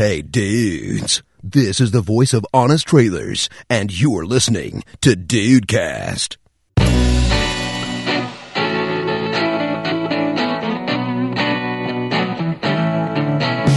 [0.00, 6.38] Hey dudes, this is the voice of Honest Trailers, and you're listening to Dudecast.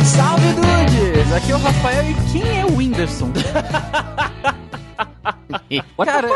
[0.06, 1.34] Salve, dudes!
[1.34, 3.34] Aqui é o Rafael e quem é o Whindersson?
[6.06, 6.30] Cara,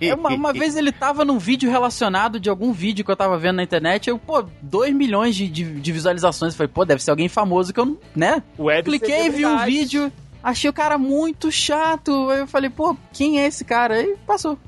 [0.00, 3.38] é uma, uma vez ele tava num vídeo relacionado de algum vídeo que eu tava
[3.38, 6.52] vendo na internet, eu, pô, 2 milhões de, de, de visualizações.
[6.52, 8.42] Eu falei, pô, deve ser alguém famoso que eu não, né?
[8.58, 12.28] Web Cliquei, vi um vídeo, achei o cara muito chato.
[12.30, 13.94] Aí eu falei, pô, quem é esse cara?
[13.94, 14.58] Aí passou.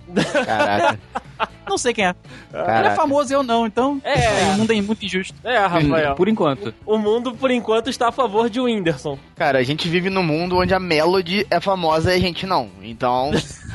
[0.47, 0.99] Caraca.
[1.69, 2.11] Não sei quem é.
[2.53, 2.97] Ele é Caraca.
[2.97, 4.01] famoso e eu não, então.
[4.05, 4.53] É.
[4.55, 5.35] O mundo é muito injusto.
[5.45, 6.15] É, Rafael.
[6.15, 6.75] Por enquanto.
[6.87, 9.19] O mundo, por enquanto, está a favor de Whindersson.
[9.37, 12.69] Cara, a gente vive num mundo onde a Melody é famosa e a gente não.
[12.83, 13.31] Então,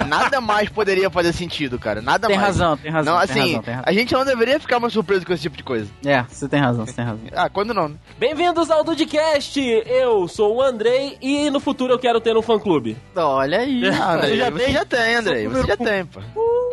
[0.08, 2.02] nada mais poderia fazer sentido, cara.
[2.02, 2.48] Nada Tem mais.
[2.50, 3.14] razão, tem razão.
[3.16, 3.84] Não, tem assim, razão, tem razão.
[3.88, 5.90] a gente não deveria ficar mais surpreso com esse tipo de coisa.
[6.06, 7.20] É, você tem razão, você tem razão.
[7.34, 7.96] Ah, quando não, né?
[8.18, 9.60] Bem-vindos ao Dudcast!
[9.60, 12.96] Eu sou o Andrei e no futuro eu quero ter um fã-clube.
[13.16, 13.82] Olha aí.
[13.90, 14.74] Ah, André, Você já você tem?
[14.74, 15.48] já tem, André.
[15.48, 16.20] Você já tem, pô.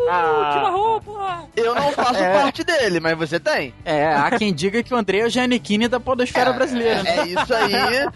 [0.08, 1.44] Ah, roupa!
[1.56, 2.32] Eu não faço É.
[2.40, 3.74] parte dele, mas você tem.
[3.84, 7.16] É, há quem diga que o André é o Giannichini da podosfera brasileira, né?
[7.18, 8.08] É isso aí.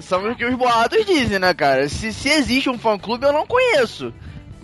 [0.00, 1.88] São o que os boatos dizem, né, cara?
[1.88, 4.12] Se, se existe um fã-clube, eu não conheço.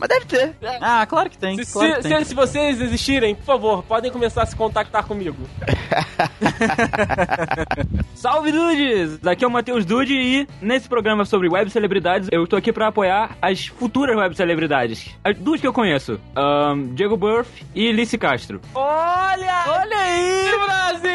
[0.02, 0.56] Mas deve ter.
[0.80, 2.24] Ah, claro que tem, se, claro que se- tem.
[2.24, 5.36] se- vocês existirem, por favor, podem começar a se contactar comigo.
[8.16, 9.24] Salve dudes!
[9.24, 12.88] Aqui é o Matheus Dude e nesse programa sobre web celebridades eu tô aqui pra
[12.88, 15.08] apoiar as futuras web celebridades.
[15.22, 18.60] As duas que eu conheço: ahn, Diego Burff e Lice Castro.
[18.74, 19.64] Olha!
[19.68, 20.50] Olha aí!
[20.64, 21.12] Brasil!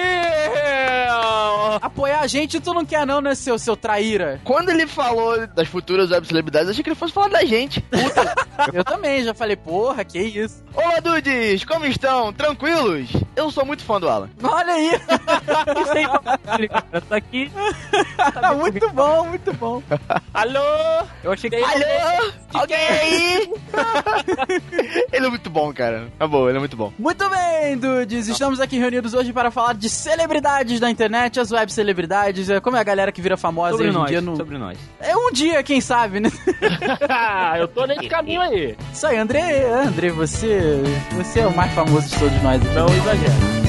[1.81, 4.39] Apoiar a gente tu não quer não, né, seu, seu traíra?
[4.43, 7.83] Quando ele falou das futuras web celebridades, eu achei que ele fosse falar da gente.
[8.78, 10.64] Eu também, já falei, porra, que isso?
[10.72, 11.66] Olá, dudes!
[11.66, 12.31] Como estão?
[12.31, 13.09] Tranquilos?
[13.36, 14.30] Eu sou muito fã do Alan.
[14.44, 14.92] Olha aí!
[15.81, 16.06] Isso aí,
[16.59, 17.52] ele, cara, tá aqui.
[18.55, 19.81] muito bom, muito bom.
[20.31, 21.08] Alô?
[21.23, 21.55] Eu achei que.
[21.55, 22.31] Alô?
[22.53, 23.53] Alguém aí?
[25.11, 26.08] ele é muito bom, cara.
[26.20, 26.94] Na boa, ele é muito bom.
[27.00, 28.27] Muito bem, dudes!
[28.27, 32.77] Estamos aqui reunidos hoje para falar de celebridades da internet, as web celebridades, é, como
[32.77, 34.21] é a galera que vira famosa Sobre hoje em nós, dia.
[34.21, 34.36] No...
[34.36, 34.77] sobre nós.
[34.99, 36.30] É um dia, quem sabe, né?
[37.09, 38.57] Ah, eu tô nesse caminho aí.
[38.92, 40.82] Isso aí, André, André, você,
[41.16, 42.62] você é o mais famoso de todos nós.
[42.64, 43.68] Não exagera.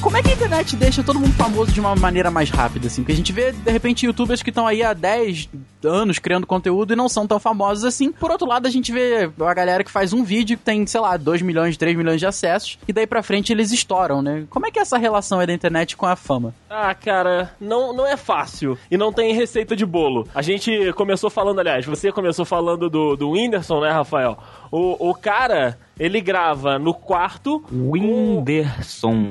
[0.00, 3.02] Como é que a internet deixa todo mundo famoso de uma maneira mais rápida, assim?
[3.02, 5.48] Porque a gente vê, de repente, youtubers que estão aí há 10
[5.84, 8.12] anos criando conteúdo e não são tão famosos assim.
[8.12, 11.00] Por outro lado, a gente vê a galera que faz um vídeo que tem, sei
[11.00, 14.44] lá, 2 milhões, 3 milhões de acessos, e daí pra frente eles estouram, né?
[14.50, 16.54] Como é que é essa relação aí da internet com a fama?
[16.68, 18.78] Ah, cara, não, não é fácil.
[18.90, 20.26] E não tem receita de bolo.
[20.34, 24.38] A gente começou falando, aliás, você começou falando do, do Whindersson, né, Rafael?
[24.70, 27.64] O, o cara, ele grava no quarto.
[27.72, 29.30] Whindersson.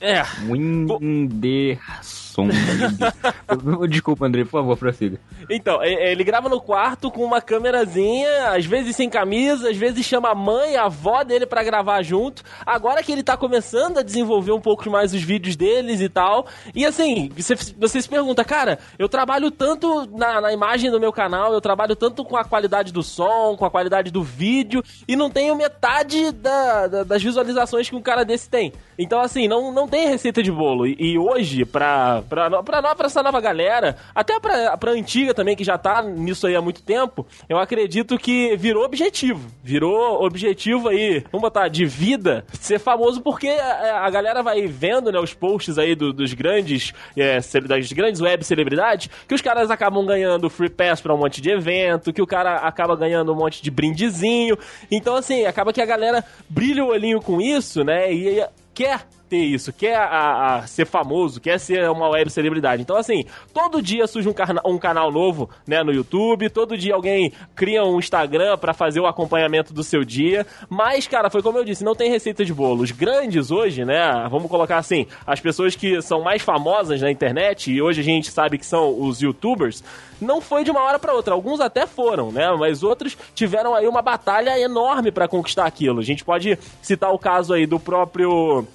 [0.00, 0.22] É.
[0.48, 2.19] Whindersson.
[3.88, 5.18] Desculpa, André, por favor, prossiga.
[5.48, 10.04] Então, e- ele grava no quarto com uma câmerazinha, às vezes sem camisa, às vezes
[10.04, 12.42] chama a mãe, a avó dele pra gravar junto.
[12.64, 16.46] Agora que ele tá começando a desenvolver um pouco mais os vídeos deles e tal.
[16.74, 21.12] E assim, você, você se pergunta, cara, eu trabalho tanto na, na imagem do meu
[21.12, 25.16] canal, eu trabalho tanto com a qualidade do som, com a qualidade do vídeo, e
[25.16, 28.72] não tenho metade da- da- das visualizações que um cara desse tem.
[28.98, 30.86] Então, assim, não, não tem receita de bolo.
[30.86, 35.34] E, e hoje, pra, pra, pra, no- pra essa nova galera, até pra, pra antiga
[35.34, 39.50] também, que já tá nisso aí há muito tempo, eu acredito que virou objetivo.
[39.62, 45.10] Virou objetivo aí, vamos botar, de vida, ser famoso, porque a, a galera vai vendo,
[45.12, 47.38] né, os posts aí do- dos grandes, é,
[47.68, 51.50] das grandes web celebridades, que os caras acabam ganhando free pass pra um monte de
[51.50, 54.56] evento, que o cara acaba ganhando um monte de brindezinho.
[54.90, 59.44] Então, assim, acaba que a galera brilha o olhinho com isso, né, e quer ter
[59.44, 62.82] isso, quer a- a ser famoso, quer ser uma web celebridade.
[62.82, 63.24] Então, assim,
[63.54, 64.34] todo dia surge um,
[64.66, 69.06] um canal novo, né, no YouTube, todo dia alguém cria um Instagram pra fazer o
[69.06, 70.44] acompanhamento do seu dia.
[70.68, 72.82] Mas, cara, foi como eu disse, não tem receita de bolo.
[72.82, 77.70] Os grandes hoje, né, vamos colocar assim, as pessoas que são mais famosas na internet,
[77.70, 79.84] e hoje a gente sabe que são os youtubers,
[80.20, 81.32] não foi de uma hora pra outra.
[81.32, 86.00] Alguns até foram, né, mas outros tiveram aí uma batalha enorme pra conquistar aquilo.
[86.00, 88.66] A gente pode citar o caso aí do próprio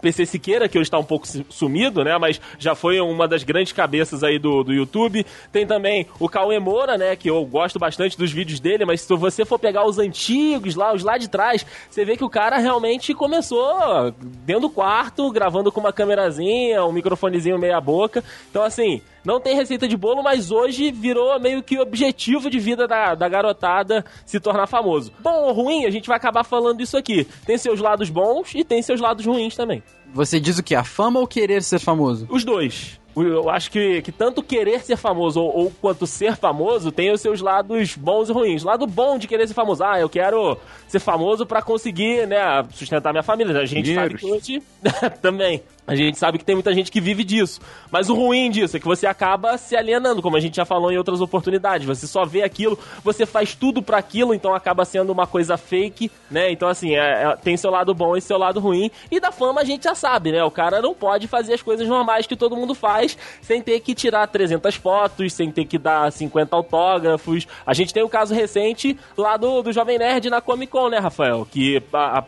[0.00, 2.16] PC Siqueira, que hoje está um pouco su- sumido, né?
[2.18, 5.24] Mas já foi uma das grandes cabeças aí do, do YouTube.
[5.52, 7.16] Tem também o Cauê Moura, né?
[7.16, 10.92] Que eu gosto bastante dos vídeos dele, mas se você for pegar os antigos lá,
[10.94, 14.12] os lá de trás, você vê que o cara realmente começou
[14.44, 18.22] dentro do quarto, gravando com uma câmerazinha, um microfonezinho meia boca.
[18.50, 22.86] Então, assim, Não tem receita de bolo, mas hoje virou meio que objetivo de vida
[22.86, 25.12] da, da garotada se tornar famoso.
[25.18, 27.26] Bom ou ruim, a gente vai acabar falando isso aqui.
[27.44, 29.82] Tem seus lados bons e tem seus lados ruins também.
[30.14, 30.76] Você diz o que?
[30.76, 32.28] A fama ou querer ser famoso?
[32.30, 33.00] Os dois.
[33.16, 37.20] Eu acho que, que tanto querer ser famoso ou, ou, quanto ser famoso tem os
[37.20, 38.62] seus lados bons e ruins.
[38.62, 40.56] O lado bom de querer ser famoso, ah, eu quero
[40.86, 43.58] ser famoso para conseguir, né, sustentar minha família.
[43.58, 44.20] A gente Dinheiros.
[44.20, 44.62] sabe que hoje
[45.20, 45.62] também.
[45.86, 47.60] A gente sabe que tem muita gente que vive disso.
[47.90, 50.90] Mas o ruim disso é que você acaba se alienando, como a gente já falou
[50.90, 51.86] em outras oportunidades.
[51.86, 56.10] Você só vê aquilo, você faz tudo para aquilo, então acaba sendo uma coisa fake,
[56.30, 56.50] né?
[56.50, 58.90] Então, assim, é, é, tem seu lado bom e seu lado ruim.
[59.10, 60.42] E da fama a gente já sabe, né?
[60.42, 63.94] O cara não pode fazer as coisas normais que todo mundo faz sem ter que
[63.94, 67.46] tirar 300 fotos, sem ter que dar 50 autógrafos.
[67.64, 70.98] A gente tem o caso recente lá do, do Jovem Nerd na Comic Con, né,
[70.98, 71.46] Rafael?
[71.48, 71.80] Que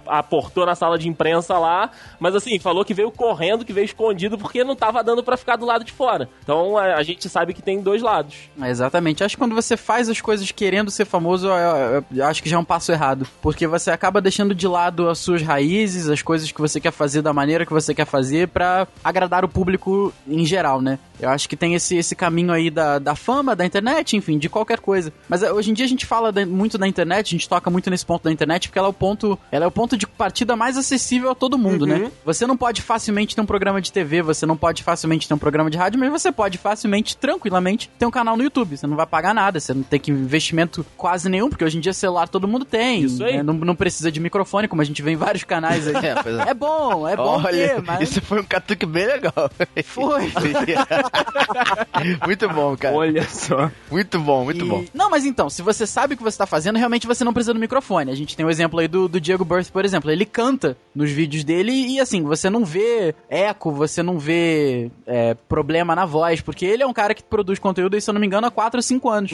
[0.06, 1.90] aportou na sala de imprensa lá,
[2.20, 5.56] mas assim, falou que veio correndo, que veio escondido porque não tava dando pra ficar
[5.56, 6.28] do lado de fora.
[6.42, 8.34] Então a, a gente sabe que tem dois lados.
[8.60, 9.22] É, Exatamente.
[9.24, 12.48] Acho que quando você faz as coisas querendo ser famoso, eu, eu- eu acho que
[12.48, 13.26] já é um passo errado.
[13.42, 17.22] Porque você acaba deixando de lado as suas raízes, as coisas que você quer fazer
[17.22, 20.98] da maneira que você quer fazer pra agradar o público em geral, né?
[21.20, 24.48] Eu acho que tem esse, esse caminho aí da, da fama, da internet, enfim, de
[24.48, 25.12] qualquer coisa.
[25.28, 27.90] Mas eh, hoje em dia a gente fala muito da internet, a gente toca muito
[27.90, 30.54] nesse ponto da internet, porque ela é o ponto, ela é o ponto de partida
[30.54, 32.12] mais acessível a todo mundo, né?
[32.24, 35.38] Você não pode facilmente ter um programa de TV, você não pode facilmente ter um
[35.38, 38.76] programa de rádio, mas você pode facilmente, tranquilamente, ter um canal no YouTube.
[38.76, 41.80] Você não vai pagar nada, você não tem que investimento quase nenhum, porque hoje em
[41.80, 43.02] dia celular todo mundo tem.
[43.02, 43.36] Isso aí.
[43.36, 43.42] né?
[43.44, 45.94] Não, não precisa de microfone, como a gente vê em vários canais aí.
[46.08, 46.50] É, é.
[46.50, 48.08] É bom, é bom Olha, ter, mas...
[48.10, 49.50] isso foi um catuque bem legal.
[49.84, 50.30] Foi.
[52.26, 52.94] muito bom, cara.
[52.94, 53.70] Olha só.
[53.90, 54.84] Muito bom, muito E- bom.
[54.94, 57.52] Não, mas então, se você sabe o que você tá fazendo, realmente você não precisa
[57.54, 58.10] do microfone.
[58.10, 60.10] A gente tem o exemplo aí do, do Diego Birth, por exemplo.
[60.10, 65.34] Ele canta nos vídeos dele e, assim, você não vê eco, você não vê é,
[65.48, 68.20] problema na voz, porque ele é um cara que produz conteúdo aí, se eu não
[68.20, 69.32] me engano, há 4 ou 5 anos.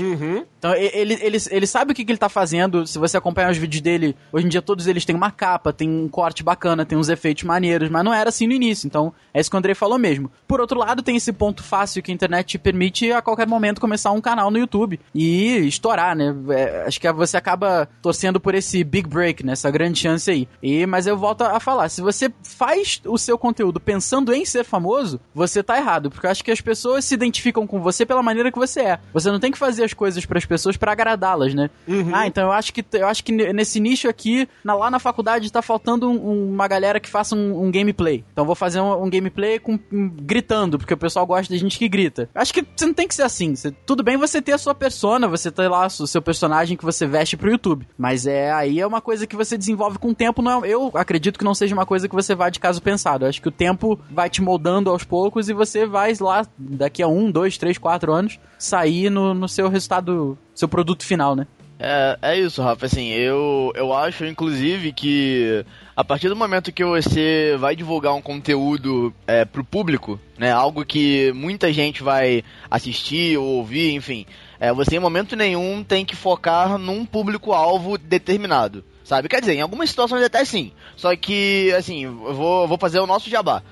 [0.58, 2.86] Então, e- ele, ele, ele sabe o que, que ele tá fazendo.
[2.86, 5.88] Se você acompanhar os vídeos dele, hoje em dia todos eles têm uma capa, tem
[5.88, 8.86] um corte bacana, tem uns efeitos maneiros, mas não era assim no início.
[8.86, 10.30] Então, é isso que o Andrei falou mesmo.
[10.46, 13.80] Por outro lado, tem esse ponto fácil que a internet te permite a qualquer momento
[13.80, 16.34] começar um canal no YouTube e estourar, né?
[16.50, 19.52] É, acho que você acaba torcendo por esse big break, né?
[19.52, 20.48] Essa grande chance aí.
[20.62, 24.64] E, mas eu volto a falar, se você faz o seu conteúdo pensando em ser
[24.64, 28.22] famoso, você tá errado, porque eu acho que as pessoas se identificam com você pela
[28.22, 28.98] maneira que você é.
[29.12, 31.70] Você não tem que fazer as coisas para as pessoas para agradá-las, né?
[32.12, 34.98] Ah, então eu acho que eu acho que ne- nesse nicho aqui, na- lá na
[34.98, 38.24] faculdade tá faltando um- um- uma galera que faça um, um gameplay.
[38.32, 41.58] Então eu vou fazer um, um gameplay com um- gritando, porque o pessoal gosta de
[41.60, 42.28] gente que grita.
[42.34, 43.54] Acho que você não tem que ser assim.
[43.54, 46.84] Você- tudo bem você ter a sua persona, você ter lá o seu personagem que
[46.84, 50.14] você veste pro YouTube, mas é aí é uma coisa que você desenvolve com o
[50.14, 52.80] tempo, não é- eu acredito que não seja uma coisa que você vai de caso
[52.80, 53.24] pensado.
[53.24, 53.73] Eu acho que o tempo
[54.10, 58.12] vai te moldando aos poucos e você vai lá daqui a um, dois, três, quatro
[58.12, 61.46] anos sair no, no seu resultado, seu produto final, né?
[61.78, 62.86] É, é isso, Rafa.
[62.86, 65.64] Assim, eu, eu acho, inclusive, que
[65.96, 70.84] a partir do momento que você vai divulgar um conteúdo é, pro público, né, algo
[70.84, 74.24] que muita gente vai assistir ou ouvir, enfim,
[74.58, 78.84] é, você em momento nenhum tem que focar num público-alvo determinado.
[79.04, 79.28] Sabe?
[79.28, 80.72] Quer dizer, em algumas situações até sim.
[80.96, 83.62] Só que, assim, eu vou, vou fazer o nosso jabá.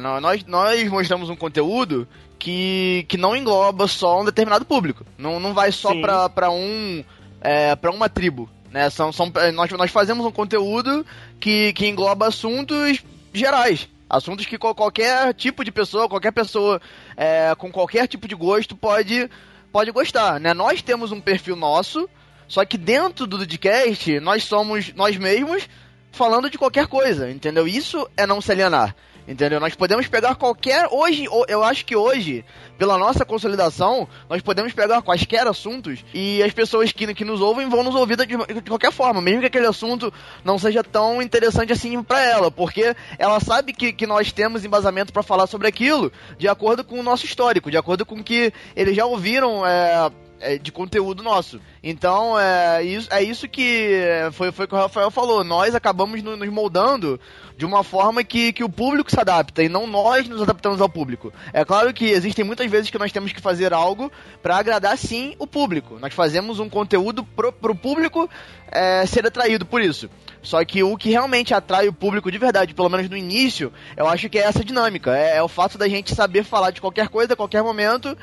[0.00, 2.08] Nó- Nós, nós mostramos um conteúdo
[2.38, 5.04] que, que não engloba só um determinado público.
[5.18, 6.00] Não, não vai só Sim.
[6.00, 7.04] pra, pra um
[7.40, 8.88] é, para uma tribo, né?
[8.90, 11.04] São, são, é, nós, nós fazemos um conteúdo
[11.38, 13.02] que, que engloba assuntos
[13.32, 13.88] gerais.
[14.08, 16.80] Assuntos que qual- qualquer tipo de pessoa, qualquer pessoa
[17.14, 19.28] é, com qualquer tipo de gosto pode,
[19.70, 20.54] pode gostar, né?
[20.54, 22.08] Nós temos um perfil nosso,
[22.48, 25.68] só que dentro do podcast nós somos nós mesmos
[26.10, 27.68] falando de qualquer coisa, entendeu?
[27.68, 28.96] Isso é não se alienar.
[29.28, 29.60] Entendeu?
[29.60, 30.88] Nós podemos pegar qualquer.
[30.90, 32.42] Hoje, eu acho que hoje,
[32.78, 37.68] pela nossa consolidação, nós podemos pegar quaisquer assuntos e as pessoas que, que nos ouvem
[37.68, 40.10] vão nos ouvir de, de qualquer forma, mesmo que aquele assunto
[40.42, 45.12] não seja tão interessante assim pra ela, porque ela sabe que, que nós temos embasamento
[45.12, 48.96] pra falar sobre aquilo de acordo com o nosso histórico, de acordo com que eles
[48.96, 49.66] já ouviram.
[49.66, 50.10] é,
[50.62, 51.60] de conteúdo nosso.
[51.82, 55.42] Então, é isso, é isso que é, foi, foi que o Rafael falou.
[55.42, 57.18] Nós acabamos no- nos moldando
[57.56, 60.88] de uma forma que, que o público se adapta e não nós nos adaptamos ao
[60.88, 61.32] público.
[61.52, 65.34] É claro que existem muitas vezes que nós temos que fazer algo para agradar sim
[65.38, 65.98] o público.
[66.00, 68.28] Nós fazemos um conteúdo pro, pro público
[68.70, 70.08] é, ser atraído por isso.
[70.40, 74.06] Só que o que realmente atrai o público de verdade, pelo menos no início, eu
[74.06, 75.16] acho que é essa dinâmica.
[75.16, 78.16] É, é o fato da gente saber falar de qualquer coisa, a qualquer momento,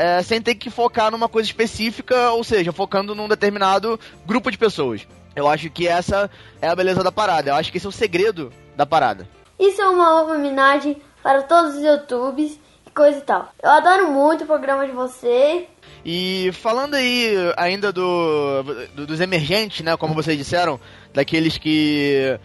[0.00, 4.56] é, sem ter que focar numa coisa específica, ou seja, focando num determinado grupo de
[4.58, 5.06] pessoas.
[5.36, 6.30] Eu acho que essa
[6.60, 7.50] é a beleza da parada.
[7.50, 9.28] Eu acho que esse é o segredo da parada.
[9.58, 12.58] Isso é uma homenagem para todos os youtubers
[12.94, 13.52] coisa e tal.
[13.62, 15.64] Eu adoro muito o programa de vocês.
[16.04, 18.62] E falando aí ainda do,
[18.94, 20.80] do- dos emergentes, né, como vocês disseram,
[21.14, 22.38] daqueles que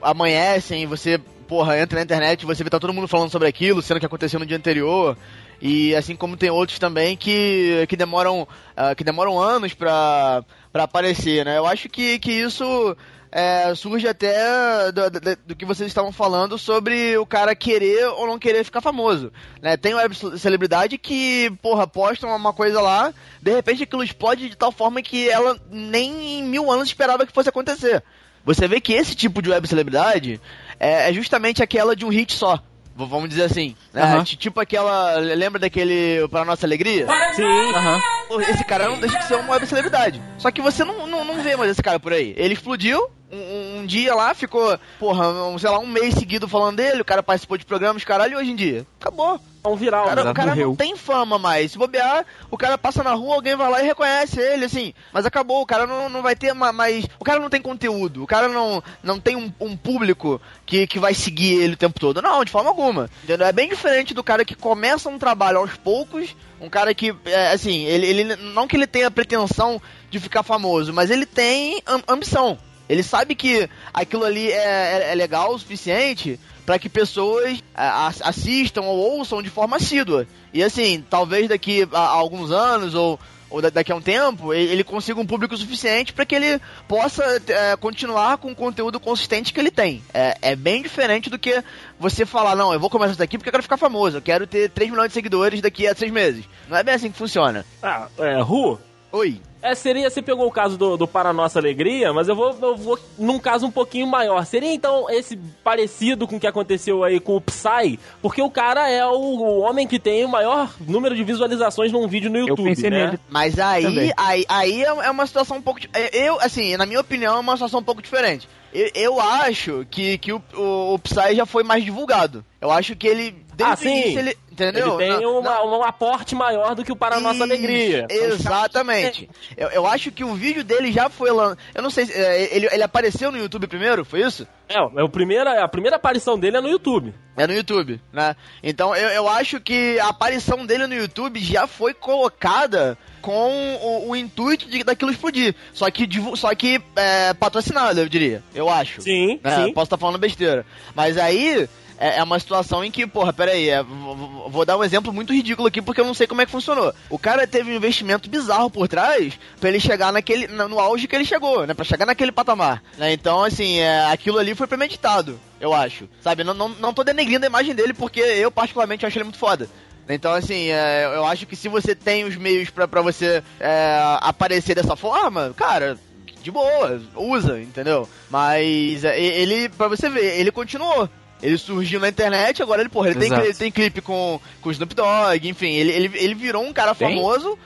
[0.00, 3.82] amanhecem, você, porra, entra na internet e você vê tá todo mundo falando sobre aquilo,
[3.82, 5.16] sendo que aconteceu no dia anterior.
[5.60, 10.42] E assim como tem outros também que, que demoram ah, que demoram anos pra
[10.74, 11.58] aparecer, né?
[11.58, 12.96] Eu acho que, que isso
[13.30, 18.26] é, surge até do, do- do que vocês estavam falando sobre o cara querer ou
[18.26, 19.30] não querer ficar famoso.
[19.62, 19.76] Né?
[19.76, 24.72] Tem web celebridade que, porra, postam uma coisa lá, de repente aquilo explode de tal
[24.72, 28.02] forma que ela nem em mil anos esperava que fosse acontecer.
[28.44, 30.40] Você vê que esse tipo de web celebridade
[30.78, 32.58] é, é justamente aquela de um hit só.
[33.06, 33.74] Vamos dizer assim.
[33.92, 34.02] né?
[34.02, 34.24] Aham.
[34.24, 35.14] Ti- Tipo aquela.
[35.18, 37.06] Lembra daquele Para Nossa Alegria?
[37.34, 37.42] Sim.
[37.74, 38.00] Aham.
[38.28, 40.20] Pô, Esse cara não deixa de ser uma web celebridade.
[40.38, 42.34] Só que você não, não, não vê mais esse cara por aí.
[42.36, 43.00] Ele explodiu
[43.32, 47.00] um, um- um dia lá, ficou, porra, um, sei lá, um mês seguido falando dele,
[47.02, 48.86] o cara participou de programas, caralho, e hoje em dia?
[49.00, 49.40] Acabou.
[49.62, 50.04] É um viral.
[50.04, 50.30] O cara, né?
[50.30, 51.72] o cara não tem fama mais.
[51.72, 54.94] Se bobear, o cara passa na rua, alguém vai lá e reconhece ele, assim.
[55.12, 57.04] Mas acabou, o cara não, não vai ter ma- mais.
[57.18, 60.98] O cara não tem conteúdo, o cara não, não tem um, um público que, que
[60.98, 62.22] vai seguir ele o tempo todo.
[62.22, 63.10] Não, de forma alguma.
[63.22, 63.46] Entendeu?
[63.46, 67.52] É bem diferente do cara que começa um trabalho aos poucos, um cara que, é,
[67.52, 72.02] assim, ele, ele não que ele tenha pretensão de ficar famoso, mas ele tem am-
[72.08, 72.58] ambição.
[72.88, 78.82] Ele sabe que aquilo ali é, é- é legal o suficiente para que pessoas assistam
[78.82, 80.26] ou ouçam de forma assídua.
[80.52, 84.82] E assim, talvez daqui a, alguns anos ou, ou da- daqui a um tempo, ele,
[84.84, 89.60] consiga um público suficiente para que ele possa é, continuar com o conteúdo consistente que
[89.60, 90.02] ele tem.
[90.12, 91.62] É, é bem diferente do que
[91.98, 94.46] você falar, não, eu vou começar isso daqui porque eu quero ficar famoso, eu quero
[94.46, 96.44] ter 3 milhões de seguidores daqui a 3 meses.
[96.68, 97.64] Não é bem assim que funciona.
[97.82, 98.78] Ah, é, Ru,
[99.12, 99.40] Oi.
[99.62, 102.76] É, seria, você pegou o caso do, do Para Nossa Alegria, mas eu vou, eu
[102.76, 104.44] vou num caso um pouquinho maior.
[104.46, 107.98] Seria então esse parecido com o que aconteceu aí com o Psy?
[108.22, 112.06] Porque o cara é o, o homem que tem o maior número de visualizações num
[112.08, 113.06] vídeo no YouTube, pensei né?
[113.06, 113.20] nele.
[113.28, 114.12] Mas aí, Também.
[114.16, 115.80] aí, aí é é uma situação um pouco.
[115.92, 118.48] é, Eu, assim, na minha opinião, é uma situação um pouco diferente.
[118.72, 122.44] Eu, eu acho que, que o, o, o Psy já foi mais divulgado.
[122.60, 123.32] Eu acho que ele.
[123.54, 124.00] Desde Ah, sim.
[124.02, 124.36] início, ele.
[124.52, 125.00] Entendeu?
[125.00, 128.06] Ele tem Não- uma, um aporte maior do que o Para Nossa Isso, Alegria.
[128.10, 129.28] Exatamente.
[129.56, 131.56] Eu, eu acho que o vídeo dele já foi lan...
[131.74, 132.12] Eu não sei se.
[132.12, 134.46] é, ele, ele apareceu no YouTube primeiro, foi isso?
[134.68, 137.14] É, é o primeiro, a primeira aparição dele é no YouTube.
[137.36, 138.36] É no YouTube, né?
[138.62, 144.10] Então eu, eu acho que a aparição dele no YouTube já foi colocada com o,
[144.10, 145.54] o intuito de daquilo explodir.
[145.72, 148.42] Só que, só que é, patrocinado, eu diria.
[148.54, 149.02] Eu acho.
[149.02, 149.64] Sim, né?
[149.66, 149.72] sim.
[149.72, 150.64] Posso estar falando besteira.
[150.94, 155.12] Mas aí é, é uma situação em que, porra, peraí, é, vou, dar um exemplo
[155.12, 156.94] muito ridículo aqui porque eu não sei como é que funcionou.
[157.10, 161.06] O cara teve um investimento bizarro por trás pra ele chegar naquele, na- no auge
[161.06, 161.74] que ele chegou, né?
[161.74, 162.82] Pra chegar naquele patamar.
[162.96, 163.12] né?
[163.12, 166.08] Então, assim, é, aquilo ali foi premeditado, eu acho.
[166.22, 166.42] Sabe?
[166.42, 169.68] Não, não, não tô denegrindo a imagem dele porque eu, particularmente, acho ele muito foda.
[170.08, 174.00] Então, assim, é, eu acho que se você tem os meios pra, pra você é,
[174.20, 175.96] aparecer dessa forma, cara,
[176.42, 178.08] de boa, usa, entendeu?
[178.28, 181.08] Mas é, ele, pra você ver, ele continuou.
[181.42, 184.72] Ele surgiu na internet, agora ele, porra, ele tem, ele tem clipe com, com o
[184.72, 187.08] Snoop Dogg, enfim, ele, ele, ele virou um cara Tem?
[187.08, 187.58] famoso.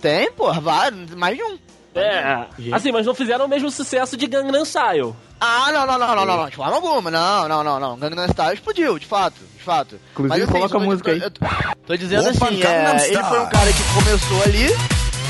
[0.00, 1.58] Tem, porra, vários, mais de um.
[1.94, 5.14] É, assim, mas não fizeram o mesmo sucesso de Gangnam Style.
[5.40, 7.96] Ah, não, não, não, não, não, não, de forma alguma, não, não, não, não.
[7.98, 9.96] Gangnam Style explodiu, de fato, de fato.
[10.12, 11.20] Inclusive, assim, coloca eu a música aí.
[11.20, 11.40] eu tô-
[11.90, 14.68] Tô dizendo Opa, assim, é, ele foi um cara que começou ali,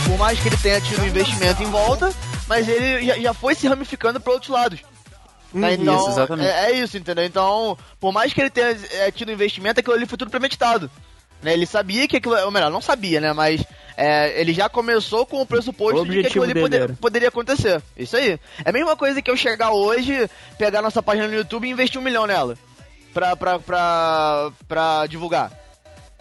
[0.07, 2.12] por mais que ele tenha tido um investimento em volta,
[2.47, 4.81] mas ele já, já foi se ramificando pra outros lados.
[5.55, 6.50] Né, Então, Isso, exatamente.
[6.50, 7.25] É, é isso, entendeu?
[7.25, 10.90] Então, por mais que ele tenha é, tido investimento, aquilo ali foi tudo premeditado.
[11.43, 11.55] Né?
[11.55, 12.37] Ele sabia que aquilo.
[12.45, 13.33] Ou melhor, não sabia, né?
[13.33, 13.64] Mas
[13.97, 17.83] é, ele já começou com o pressuposto O de que aquilo ali poder- poderia acontecer.
[17.97, 18.38] Isso aí.
[18.62, 21.99] É a mesma coisa que eu chegar hoje, pegar nossa página no YouTube e investir
[21.99, 22.55] um milhão nela.
[23.14, 25.50] Pra, pra, pra, pra divulgar.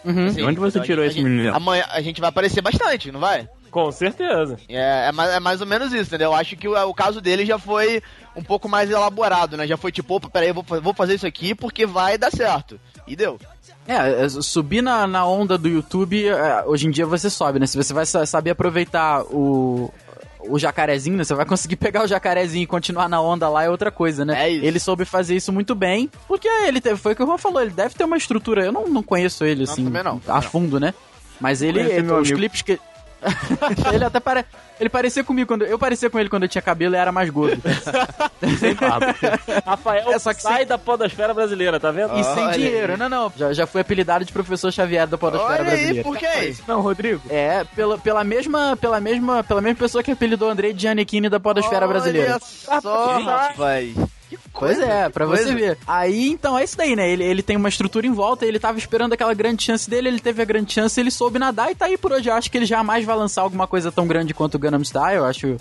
[0.04, 0.26] Uhum.
[0.26, 1.54] Assim, De onde você então tirou gente- esse milhão?
[1.54, 3.48] Amanhã a gente vai aparecer bastante, não vai?
[3.70, 4.56] Com certeza.
[4.68, 6.30] É, é, mais, é mais ou menos isso, entendeu?
[6.30, 8.02] Eu acho que o, o caso dele já foi
[8.34, 9.66] um pouco mais elaborado, né?
[9.66, 12.80] Já foi tipo, opa, peraí, eu vou, vou fazer isso aqui porque vai dar certo.
[13.06, 13.38] E deu.
[13.86, 17.66] É, é, subir na, na onda do YouTube, é, hoje em dia você sobe, né?
[17.66, 19.92] Se você vai sa- saber aproveitar o,
[20.48, 21.24] o jacarezinho, né?
[21.24, 24.46] Você vai conseguir pegar o jacarezinho e continuar na onda lá, é outra coisa, né?
[24.46, 24.64] É isso.
[24.64, 27.60] Ele soube fazer isso muito bem, porque ele teve, foi o que o Juan falou,
[27.60, 30.34] ele deve ter uma estrutura, eu não, não conheço ele, Não, assim, também não, a
[30.34, 30.42] não.
[30.42, 30.94] fundo, né?
[31.40, 32.36] Mas ele, os amigo.
[32.36, 32.78] clipes que...
[33.92, 34.44] ele até pare...
[34.78, 35.64] Ele parecia comigo quando...
[35.64, 37.60] Eu parecia com ele quando eu tinha cabelo e era mais gordo.
[39.66, 42.18] Rafael É, só que sai sem- da podosfera brasileira, tá vendo?
[42.18, 42.98] E sem dinheiro, aí.
[42.98, 43.32] não, não.
[43.36, 46.02] Já, já fui apelidado de professor Xavier da Podosfera Olha aí, Brasileira.
[46.02, 46.54] por quê?
[46.66, 47.20] Não, Rodrigo.
[47.28, 51.38] É, pela, pela, mesma, pela, mesma, pela mesma pessoa que apelidou Andrei de Giannichini da
[51.40, 52.38] Podosfera Brasileira.
[52.68, 53.26] Olha só, Gente.
[53.26, 53.94] rapaz.
[54.30, 55.44] Que Pois é, pra coisa.
[55.44, 55.78] você ver.
[55.86, 57.08] Aí, então, é isso daí, né?
[57.10, 60.20] Ele, ele tem uma estrutura em volta, ele tava esperando aquela grande chance dele, ele
[60.20, 62.28] teve a grande chance, ele soube nadar e tá aí por hoje.
[62.28, 65.16] Eu acho que ele jamais vai lançar alguma coisa tão grande quanto o Gangnam Style,
[65.18, 65.56] eu acho...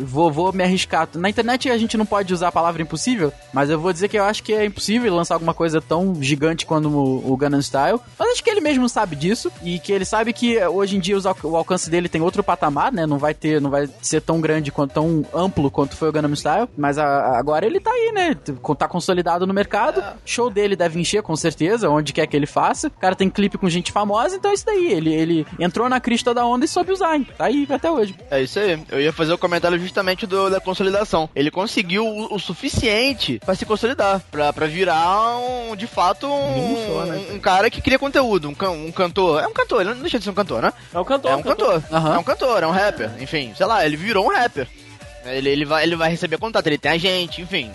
[0.00, 1.08] Vou, vou me arriscar.
[1.14, 4.18] Na internet a gente não pode usar a palavra impossível, mas eu vou dizer que
[4.18, 8.00] eu acho que é impossível lançar alguma coisa tão gigante quanto o, o Gangnam Style.
[8.18, 11.00] Mas acho que ele mesmo sabe disso e que ele sabe que eh, hoje em
[11.00, 13.06] dia os o alcance dele tem outro patamar, né?
[13.06, 16.34] Não vai ter, não vai ser tão grande quanto tão amplo quanto foi o Gangnam
[16.36, 18.34] Style, mas a- agora ele tá aí, né?
[18.78, 20.02] Tá consolidado no mercado.
[20.24, 22.88] Show dele deve encher com certeza, onde quer que ele faça.
[22.88, 24.92] O cara tem clipe com gente famosa, então é isso daí.
[24.92, 27.26] Ele, ele entrou na crista da onda e soube usar, hein?
[27.36, 28.14] Tá aí até hoje.
[28.30, 28.82] É isso aí.
[28.90, 31.28] Eu ia fazer o comentário justamente do, da consolidação.
[31.34, 37.04] Ele conseguiu o, o suficiente pra se consolidar, pra, pra virar um, de fato, um,
[37.04, 39.42] né, um, cara que cria conteúdo, um, can- um cantor.
[39.42, 40.72] É um cantor, ele não deixa de ser um cantor, né?
[40.92, 41.30] É um cantor.
[41.30, 41.82] É um cantor.
[41.92, 42.14] Aham.
[42.14, 43.10] É um cantor, é um rapper.
[43.20, 44.68] Enfim, sei lá, ele virou um rapper.
[45.26, 47.72] Ele, ele, vai, ele vai receber contato, ele tem agente, enfim.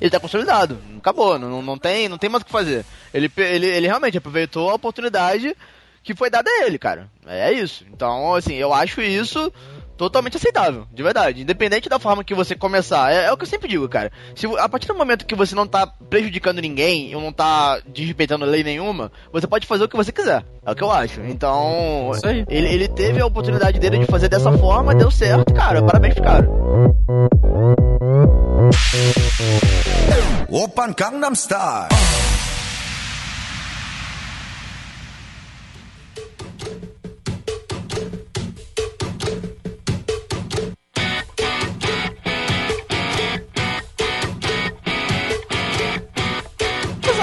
[0.00, 0.78] Ele tá consolidado.
[0.98, 2.84] Acabou, não, não, tem, não tem mais o que fazer.
[3.14, 5.56] Ele, ele, ele realmente aproveitou a oportunidade
[6.02, 7.08] que foi dada a ele, cara.
[7.26, 7.84] É isso.
[7.92, 9.52] Então, assim, eu acho isso
[9.96, 11.42] totalmente aceitável, de verdade.
[11.42, 13.12] Independente da forma que você começar.
[13.12, 14.10] É, é o que eu sempre digo, cara.
[14.34, 18.44] Se, a partir do momento que você não tá prejudicando ninguém, ou não tá desrespeitando
[18.44, 20.44] lei nenhuma, você pode fazer o que você quiser.
[20.64, 21.20] É o que eu acho.
[21.22, 22.44] Então, Isso aí.
[22.48, 25.82] ele, ele teve a oportunidade dele de fazer dessa forma, deu certo, cara.
[25.82, 26.48] Parabéns pro cara.
[30.48, 31.88] Opern Gangnam Style.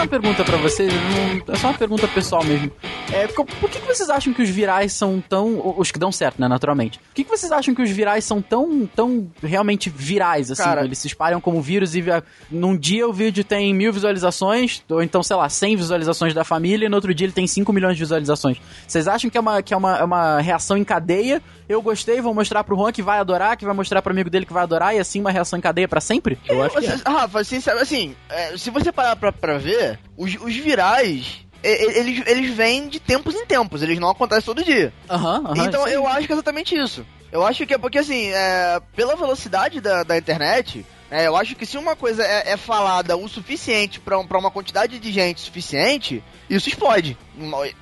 [0.10, 2.72] Pergunta pra vocês, não- é só uma pergunta pessoal mesmo.
[3.14, 5.62] É, por que, que vocês acham que os virais são tão.
[5.78, 7.00] Os que dão certo, né, naturalmente?
[7.00, 10.64] Por que, que vocês acham que os virais são tão, tão realmente virais, assim?
[10.64, 14.84] Cara- Eles se espalham como vírus e via- num dia o vídeo tem mil visualizações,
[14.90, 17.72] ou então, sei lá, 100 visualizações da família, e no outro dia ele tem 5
[17.72, 18.58] milhões de visualizações.
[18.88, 21.42] Vocês acham que é uma, que é uma, é uma reação em cadeia?
[21.68, 24.46] Eu gostei, vou mostrar pro Juan que vai adorar, que vai mostrar pro amigo dele
[24.46, 26.38] que vai adorar, e assim uma reação em cadeia pra sempre?
[26.48, 26.96] Eu acho que é.
[27.06, 32.56] Rafa, sincero, assim, é, se você parar pra, pra ver, os, os virais, eles, eles
[32.56, 34.94] vêm de tempos em tempos, eles não acontecem todo dia.
[35.10, 35.66] Aham, aham.
[35.66, 35.94] então aí.
[35.94, 37.06] eu acho que é exatamente isso.
[37.32, 41.56] Eu acho que é porque, assim, é, pela velocidade da, da internet, é, eu acho
[41.56, 45.12] que se uma coisa é, é falada o suficiente pra, um- pra uma quantidade de
[45.12, 47.16] gente suficiente, isso explode.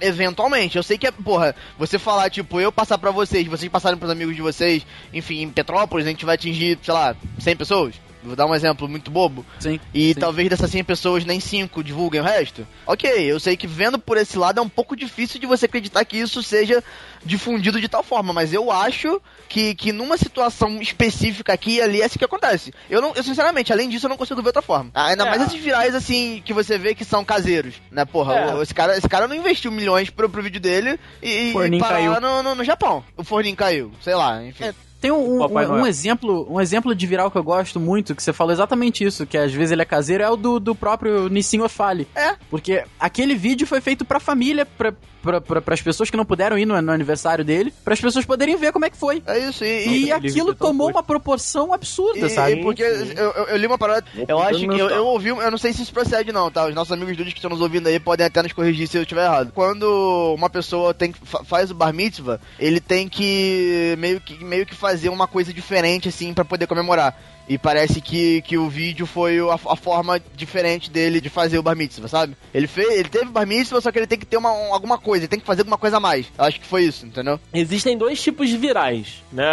[0.02, 0.76] Eventualmente.
[0.78, 4.12] Eu sei que é, porra, você falar, tipo, eu passar pra vocês, vocês passarem pros
[4.12, 7.96] amigos de vocês, enfim, em Petrópolis, a gente vai atingir, sei lá, 100 pessoas.
[8.28, 9.46] Vou dar um exemplo muito bobo.
[9.60, 9.80] Sim.
[9.94, 10.20] E sim.
[10.20, 12.68] talvez dessas 100 pessoas nem 5 divulguem o resto.
[12.86, 16.04] Ok, eu sei que vendo por esse lado é um pouco difícil de você acreditar
[16.06, 16.84] que isso seja
[17.26, 22.02] difundido de tal forma, mas eu acho que, que numa situação específica aqui e ali
[22.02, 22.74] é assim que acontece.
[22.90, 24.92] Eu não, eu sinceramente, além disso, eu não consigo ver outra forma.
[24.94, 25.30] Ainda É.
[25.30, 28.06] mais esses virais assim que você vê que são caseiros, né?
[28.06, 28.62] Porra, É.
[28.62, 32.22] esse, cara, esse cara não investiu milhões pro, pro vídeo dele e, e parar.
[32.22, 33.04] No, no, no Japão.
[33.16, 34.66] O forninho caiu, sei lá, enfim.
[34.66, 38.24] É, Tem um, um- um exemplo, um exemplo de viral que eu gosto muito, que
[38.24, 41.28] você falou exatamente isso, que às vezes ele é caseiro, é o do, do próprio
[41.30, 42.08] Nissin Ofali.
[42.16, 42.36] É.
[42.50, 46.58] Porque aquele vídeo foi feito pra família, pra, pra, pra, pras pessoas que não puderam
[46.58, 49.22] ir no, no aniversário dele, para as pessoas poderem ver como é que foi.
[49.28, 52.54] É isso, e, E aquilo é tomou uma proporção absurda, E, sabe?
[52.54, 54.06] e porque eu, eu, eu li uma parada.
[54.28, 56.66] Eu acho que eu, eu ouvi, eu não sei se isso procede não, tá?
[56.68, 59.04] Os nossos amigos dudes que estão nos ouvindo aí podem até nos corrigir se eu
[59.04, 59.52] estiver errado.
[59.54, 61.14] Quando uma pessoa tem
[61.46, 66.08] faz o bar mitzvah, ele tem que meio que meio que fazer uma coisa diferente
[66.08, 67.14] assim pra poder comemorar.
[67.50, 71.64] E parece que, que o vídeo foi a, a forma diferente dele de fazer o
[71.64, 72.36] bar mitzvah, sabe?
[72.54, 74.98] Ele fez, ele teve bar mitzvah, só que ele tem que ter uma, um- alguma
[74.98, 76.26] coisa, ele tem que fazer alguma coisa a mais.
[76.38, 77.40] Eu acho que foi isso, entendeu?
[77.54, 79.46] Existem dois tipos de virais, né?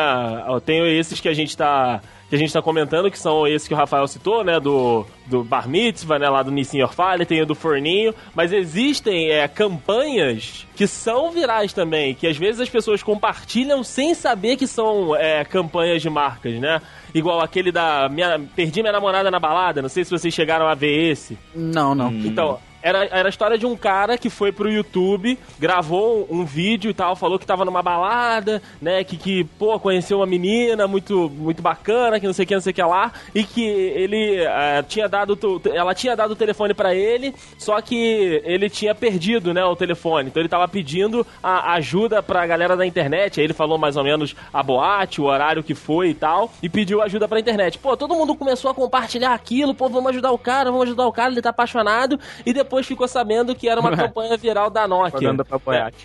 [0.49, 2.01] Eu tenho esses que a gente tá
[2.35, 5.45] que a gente tá comentando, que são esses que o Rafael citou, né, do, do
[5.45, 10.67] Bar Mitzvah, né, lá do Nissin Orfale, tem o do Forninho, mas existem é, campanhas
[10.75, 15.45] que são virais também, que às vezes as pessoas compartilham sem saber que são é,
[15.45, 16.81] campanhas de marcas, né?
[17.15, 20.75] Igual aquele da minha, Perdi Minha Namorada na Balada, não sei se vocês chegaram a
[20.75, 21.39] ver esse.
[21.55, 22.11] Não, não.
[22.11, 26.91] Então, era, era a história de um cara que foi pro YouTube, gravou um, vídeo
[26.91, 29.03] e tal, falou que tava numa balada, né?
[29.03, 32.61] Que, que pô, conheceu uma menina muito, muito bacana, que não sei o que, não
[32.61, 35.39] sei o que lá, e que ele eh, tinha dado.
[35.73, 40.29] Ela tinha dado o telefone pra ele, só que ele tinha perdido, né, o telefone.
[40.29, 43.41] Então ele tava pedindo a ajuda pra galera da internet.
[43.41, 46.69] Aí ele falou mais ou menos a boate, o horário que foi e tal, e
[46.69, 47.79] pediu ajuda pra internet.
[47.79, 51.13] Pô, todo mundo começou a compartilhar aquilo, pô, vamos ajudar o cara, vamos ajudar o
[51.13, 52.21] cara, ele tá apaixonado.
[52.45, 55.29] E depois depois ficou sabendo que era uma campanha viral da Nokia.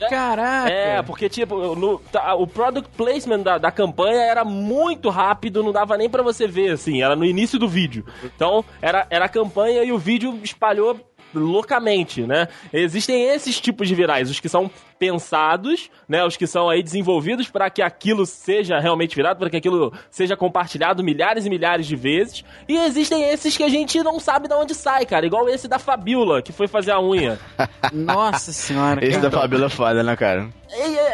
[0.05, 0.69] É, Caraca!
[0.69, 5.71] é, porque, tipo, no- tá, o product placement da, da campanha era muito rápido, não
[5.71, 8.05] dava nem pra você ver, assim, era no início do vídeo.
[8.23, 10.99] Então, era, era a campanha e o vídeo espalhou
[11.33, 12.47] loucamente, né?
[12.71, 16.23] Existem esses tipos de virais, os que são pensados, né?
[16.25, 20.35] Os que são aí desenvolvidos para que aquilo seja realmente virado, para que aquilo seja
[20.35, 22.43] compartilhado milhares e milhares de vezes.
[22.67, 25.79] E existem esses que a gente não sabe de onde sai, cara, igual esse da
[25.79, 27.39] Fabiola, que foi fazer a unha.
[27.93, 29.03] Nossa senhora.
[29.03, 29.29] Esse cara.
[29.29, 30.49] da Fabíola é foda, né, cara?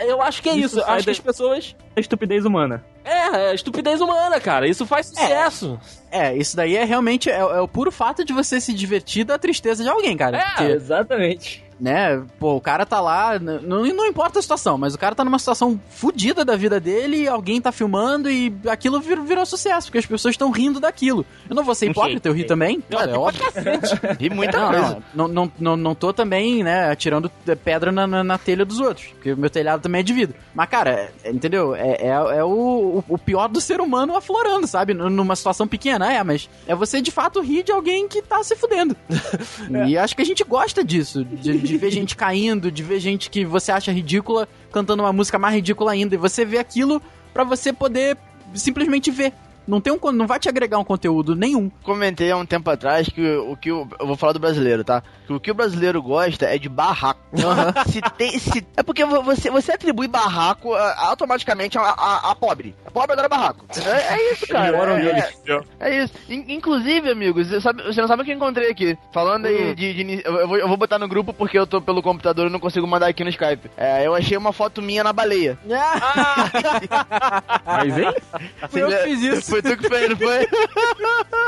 [0.07, 0.81] Eu acho que é Isso isso.
[0.81, 1.75] Acho que da- as pessoas.
[1.95, 2.83] É estupidez humana.
[3.05, 4.67] É, é estupidez humana, cara.
[4.67, 5.79] Isso faz sucesso.
[6.11, 9.37] É, isso daí é realmente é, é o puro fato de você se divertir da
[9.37, 10.37] tristeza de alguém, cara.
[10.37, 11.64] É, Porque, Exatamente.
[11.79, 15.23] Né, pô, o cara tá lá, não, não importa a situação, mas o cara tá
[15.25, 19.97] numa situação fodida da vida dele alguém tá filmando e aquilo vir- virou sucesso, porque
[19.99, 21.25] as pessoas estão rindo daquilo.
[21.49, 23.41] Eu não vou ser hipócrita, eu ri também, é óbvio.
[24.19, 25.03] E muita Não, coisa.
[25.13, 27.29] não, não, não, não tô também, né, atirando
[27.63, 30.35] pedra na, na, na telha dos outros, porque o meu telhado também é de vidro.
[30.53, 31.75] Mas, cara, é- entendeu?
[31.75, 32.07] É, é,
[32.37, 34.93] é o, o pior do ser humano aflorando, sabe?
[34.93, 38.55] Numa situação pequena, é, mas é você de fato rir de alguém que tá se
[38.55, 38.95] fudendo.
[39.87, 43.29] E acho que a gente gosta disso, de, de ver gente caindo, de ver gente
[43.29, 47.01] que você acha ridícula cantando uma música mais ridícula ainda, e você vê aquilo
[47.33, 48.17] pra você poder
[48.53, 49.33] simplesmente ver.
[49.67, 51.69] Não, tem um, não vai te agregar um conteúdo nenhum.
[51.83, 55.01] Comentei há um tempo atrás que o que o, eu vou falar do brasileiro, tá?
[55.25, 57.19] Que o que o brasileiro gosta é de barraco.
[57.87, 62.35] se tem, se, é porque vo- você, você atribui barraco ah, automaticamente a, a, a
[62.35, 62.75] pobre.
[62.85, 63.65] A pobre adora barraco.
[63.85, 64.77] É, é isso, cara.
[65.01, 65.19] É,
[65.79, 66.13] é, é isso.
[66.29, 68.97] In- inclusive, amigos, você, sabe, você não sabe o que eu encontrei aqui.
[69.11, 69.93] Falando aí de.
[69.93, 72.51] de ini- eu, vou, eu vou botar no grupo porque eu tô pelo computador e
[72.51, 73.69] não consigo mandar aqui no Skype.
[73.75, 75.57] É, eu achei uma foto minha na baleia.
[77.65, 78.13] Mas, hein?
[78.69, 79.54] Fui eu que fiz isso.
[79.55, 80.47] Foi tu que fez, não foi?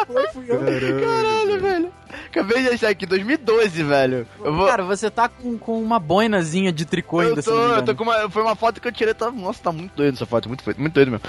[0.07, 0.59] Foi, fui eu.
[0.59, 1.93] Caralho, velho.
[2.27, 4.27] Acabei de achar aqui, 2012, velho.
[4.43, 4.67] Eu vou.
[4.67, 7.75] Cara, você tá com, com uma boinazinha de tricô ainda, eu se não me tô,
[7.75, 8.29] eu tô com uma.
[8.29, 9.13] Foi uma foto que eu tirei.
[9.13, 11.25] Tá, nossa, tá muito doido essa foto, muito, doido, muito doido mesmo.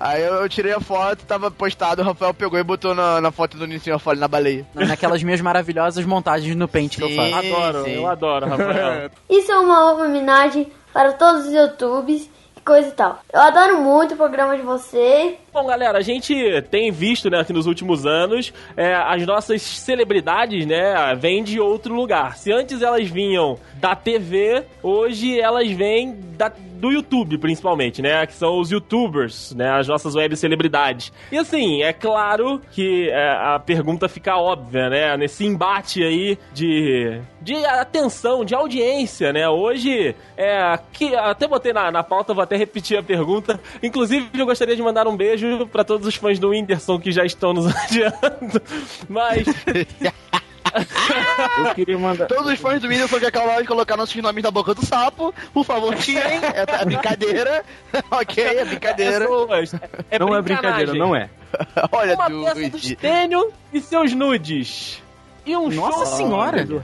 [0.00, 3.30] Aí eu, eu tirei a foto, tava postado, o Rafael pegou e botou na, na
[3.30, 4.66] foto do Nissinho Afole na baleia.
[4.74, 7.16] Na- Naquelas minhas maravilhosas montagens no Paint que eu Sim.
[7.16, 7.34] faço.
[7.34, 7.94] Adoro, sim.
[7.96, 9.10] eu adoro, Rafael.
[9.28, 13.18] Isso é uma homenagem para todos os YouTubes e coisa e tal.
[13.32, 15.34] Eu adoro muito o programa de vocês.
[15.52, 16.34] Bom, galera, a gente
[16.70, 21.94] tem visto, né, que nos últimos anos, é, as nossas celebridades, né, vêm de outro
[21.94, 22.38] lugar.
[22.38, 26.50] Se antes elas vinham da TV, hoje elas vêm da,
[26.82, 31.12] do YouTube, principalmente, né, que são os YouTubers, né, as nossas web celebridades.
[31.30, 37.20] E assim, é claro que é, a pergunta fica óbvia, né, nesse embate aí de,
[37.42, 42.56] de atenção, de audiência, né, hoje, é, que até botei na, na pauta, vou até
[42.56, 43.60] repetir a pergunta.
[43.82, 47.24] Inclusive, eu gostaria de mandar um beijo pra todos os fãs do Whindersson que já
[47.24, 48.62] estão nos adiando.
[49.08, 49.46] Mas,
[51.58, 52.26] Eu queria mandar.
[52.26, 55.34] Todos os fãs do Whindersson que acabaram de colocar nossos nomes na boca do sapo,
[55.52, 56.22] por favor, tirem.
[56.52, 57.64] É, é brincadeira.
[58.10, 59.20] ok, é brincadeira.
[59.20, 59.74] pessoas,
[60.10, 61.28] é não é brincadeira, não é.
[61.90, 65.01] Olha, Uma do, peça do Stênio e seus nudes.
[65.44, 66.16] E um Nossa show...
[66.16, 66.66] senhora!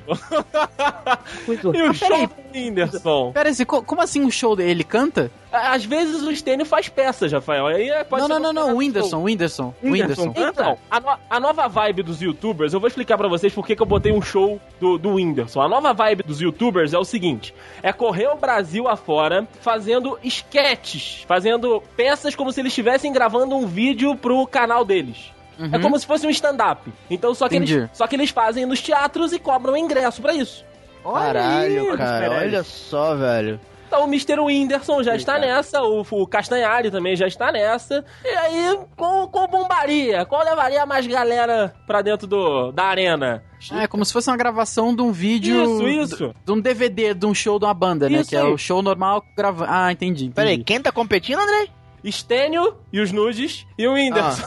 [1.75, 3.33] E um show do Whindersson.
[3.33, 4.71] Pera aí, co- como assim um show dele?
[4.71, 5.31] Ele canta?
[5.53, 7.67] Às vezes o Stênio faz peças, Rafael.
[7.67, 10.35] Aí é- pode não, ser não, não, não, o Whindersson, o Whindersson, o Whindersson.
[10.37, 13.77] Então, a, no- a nova vibe dos youtubers, eu vou explicar pra vocês por que
[13.77, 15.61] que eu botei um show do, do Whindersson.
[15.63, 21.25] A nova vibe dos youtubers é o seguinte: é correr o Brasil afora fazendo sketches,
[21.27, 25.33] fazendo peças como se eles estivessem gravando um vídeo pro canal deles.
[25.73, 26.93] É como se fosse um stand-up.
[27.11, 30.65] Então, só que, eles, só que eles fazem nos teatros e cobram ingresso pra isso.
[31.03, 32.39] Caralho, cara, Meirelles.
[32.55, 33.61] olha só, velho.
[33.87, 34.39] Então o Mr.
[34.39, 38.05] Whindersson já está nessa, o, o Castanhari também já está nessa.
[38.23, 40.27] E aí, qual, qual bombaria?
[40.27, 43.43] Qual levaria mais galera pra dentro do, da arena?
[43.73, 45.63] Ah, é como se fosse uma gravação de um vídeo.
[45.65, 46.35] Isso, isso.
[46.45, 48.19] De um DVD de um show de uma banda, né?
[48.21, 48.53] Isso Que é aí.
[48.53, 49.71] o show normal gravando.
[49.73, 50.25] Ah, entendi.
[50.27, 50.35] entendi.
[50.35, 51.69] Pera aí, quem tá competindo, André?
[52.07, 54.47] Stênio e os nudes e o Whindersson.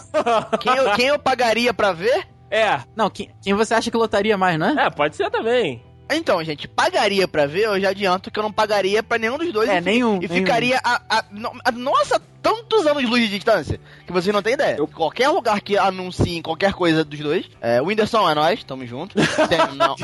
[0.60, 2.28] Quem eu, quem eu pagaria pra ver?
[2.50, 4.86] é, Não, quem, quem você acha que lotaria mais, não é?
[4.86, 5.84] é, pode ser também.
[6.16, 9.52] Então, gente, pagaria pra ver, eu já adianto que eu não pagaria pra nenhum dos
[9.52, 9.70] dois.
[9.70, 10.34] É, e nenhum, E nenhum.
[10.36, 11.24] ficaria a, a-
[11.66, 14.78] a- Nossa, tantos anos de luz de distância que vocês não têm ideia.
[14.94, 17.46] Qualquer lugar que anuncie qualquer coisa dos dois.
[17.62, 19.16] É, o Whindersson é nós, tamo junto.
[19.16, 19.96] Tem, não.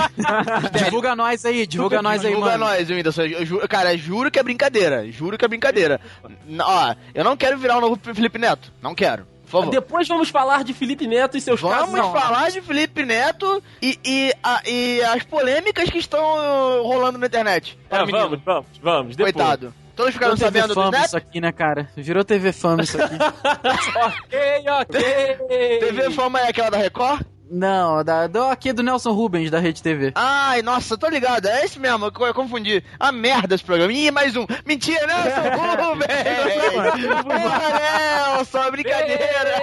[0.84, 2.66] Divulga nós aí, divulga nós aí, Divulga mano.
[2.66, 3.24] nós, Whindersson.
[3.24, 5.10] Eu ju- cara, juro que é brincadeira.
[5.12, 6.00] Juro que é brincadeira.
[6.48, 8.72] N- Ó, eu não quero virar o novo Felipe Neto.
[8.82, 9.26] Não quero.
[9.48, 9.70] Favor.
[9.72, 12.22] Depois vamos falar de Felipe Neto e seus Vamos casos.
[12.22, 16.22] falar de Felipe Neto e, e, a- e as polêmicas que estão
[16.84, 17.80] rolando na internet.
[17.90, 19.16] É, vamos, vamos, vamos.
[19.16, 19.34] Depois.
[19.34, 19.74] Coitado.
[19.96, 21.90] Todos ficaram Virou TV sabendo do Fama isso aqui, né, cara?
[21.98, 23.16] Virou TV Fama isso aqui.
[23.18, 25.80] ok, ok.
[25.80, 27.22] TV Fama é aquela da Record?
[27.50, 30.12] Não, da, do, aqui é do Nelson Rubens, da Rede TV.
[30.16, 31.48] Ai, nossa, tô ligado.
[31.48, 32.84] É esse mesmo, eu confundi.
[33.00, 33.92] A merda esse programa.
[33.94, 34.46] Ih, mais um.
[34.66, 35.42] Mentira, Nelson
[35.84, 37.24] Rubens!
[37.24, 39.62] Porra, Nelson, é brincadeira!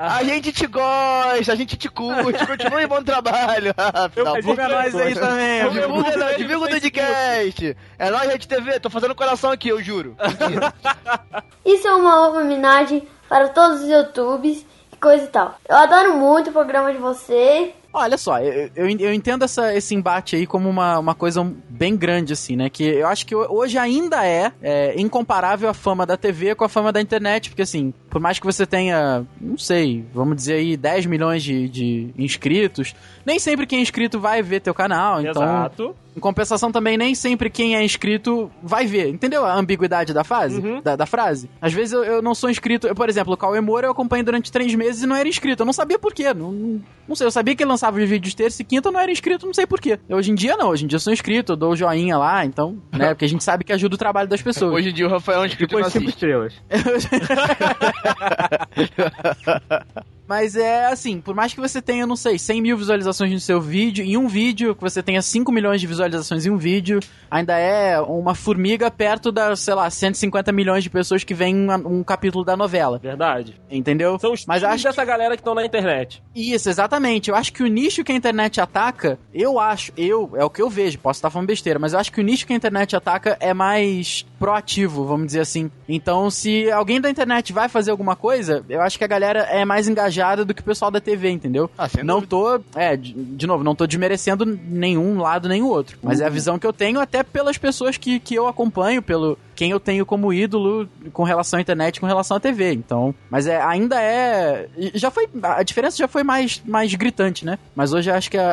[0.00, 3.74] A gente te gosta, a gente te curte, continue bom trabalho.
[3.76, 5.70] Afinal, Divulga nós aí também.
[5.70, 7.76] Divulga, não, divulga o podcast.
[7.98, 8.80] É nóis, Rede TV.
[8.80, 10.16] Tô fazendo coração aqui, eu juro.
[10.20, 10.72] Mentira.
[11.64, 14.64] Isso é uma homenagem para todos os YouTubes
[15.06, 15.56] coisa e tal.
[15.68, 17.70] Eu adoro muito o programa de vocês.
[17.92, 21.96] Olha só, eu, eu, eu entendo essa, esse embate aí como uma, uma coisa bem
[21.96, 22.68] grande, assim, né?
[22.68, 26.68] Que eu acho que hoje ainda é, é incomparável a fama da TV com a
[26.68, 30.76] fama da internet, porque assim, por mais que você tenha, não sei, vamos dizer aí,
[30.76, 35.96] 10 milhões de, de inscritos, nem sempre quem é inscrito vai ver teu canal, então...
[36.16, 39.08] Em compensação também, nem sempre quem é inscrito vai ver.
[39.08, 40.60] Entendeu a ambiguidade da fase?
[40.60, 40.80] Uhum.
[40.80, 41.50] Da, da frase?
[41.60, 42.86] Às vezes eu, eu não sou inscrito.
[42.86, 45.62] Eu, por exemplo, o Cauê Moura eu acompanho durante três meses e não era inscrito.
[45.62, 46.32] Eu não sabia por quê.
[46.32, 48.92] Não, não, não sei, eu sabia que ele lançava os vídeos terça e quinta, eu
[48.92, 49.98] não era inscrito, não sei por quê.
[50.08, 52.46] Hoje em dia não, hoje em dia eu sou inscrito, eu dou o joinha lá,
[52.46, 53.08] então, né?
[53.08, 54.72] Porque a gente sabe que ajuda o trabalho das pessoas.
[54.72, 56.54] Hoje em dia o Rafael é um inscrito Depois cinco estrelas.
[60.26, 63.60] Mas é assim, por mais que você tenha, não sei, 100 mil visualizações no seu
[63.60, 67.56] vídeo, em um vídeo, que você tenha 5 milhões de visualizações em um vídeo, ainda
[67.56, 72.04] é uma formiga perto das, sei lá, 150 milhões de pessoas que veem um, um
[72.04, 72.98] capítulo da novela.
[72.98, 73.60] Verdade.
[73.70, 74.18] Entendeu?
[74.18, 76.22] São os Mas acho dessa galera que estão na internet.
[76.34, 77.30] Isso, exatamente.
[77.30, 80.60] Eu acho que o nicho que a internet ataca, eu acho, eu, é o que
[80.60, 82.96] eu vejo, posso estar falando besteira, mas eu acho que o nicho que a internet
[82.96, 85.70] ataca é mais proativo, vamos dizer assim.
[85.88, 89.64] Então, se alguém da internet vai fazer alguma coisa, eu acho que a galera é
[89.64, 91.70] mais engajada do que o pessoal da TV, entendeu?
[91.76, 92.28] Ah, não dúvida.
[92.28, 96.26] tô, é, de, de novo, não tô desmerecendo nenhum lado nem o outro, mas é
[96.26, 99.80] a visão que eu tenho até pelas pessoas que, que eu acompanho, pelo quem eu
[99.80, 102.72] tenho como ídolo com relação à internet, com relação à TV.
[102.72, 107.58] Então, mas é ainda é, já foi a diferença já foi mais mais gritante, né?
[107.74, 108.52] Mas hoje eu acho que a,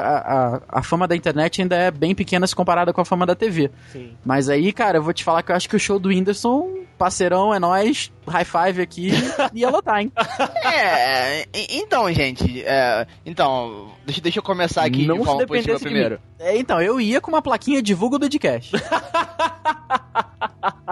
[0.70, 3.36] a, a fama da internet ainda é bem pequena se comparada com a fama da
[3.36, 3.70] TV.
[3.92, 4.14] Sim.
[4.26, 6.70] Mas aí, cara, eu vou te falar que eu acho que o show do Whindersson,
[6.98, 9.12] parceirão, é nós, high five aqui,
[9.54, 10.12] ia lotar, hein?
[10.66, 15.68] É, então, gente, é, então, deixa, deixa eu começar aqui Não de se forma dependesse
[15.68, 16.02] positiva de mim.
[16.02, 16.22] primeiro.
[16.40, 18.72] É, então, eu ia com uma plaquinha divulga o Dudcast.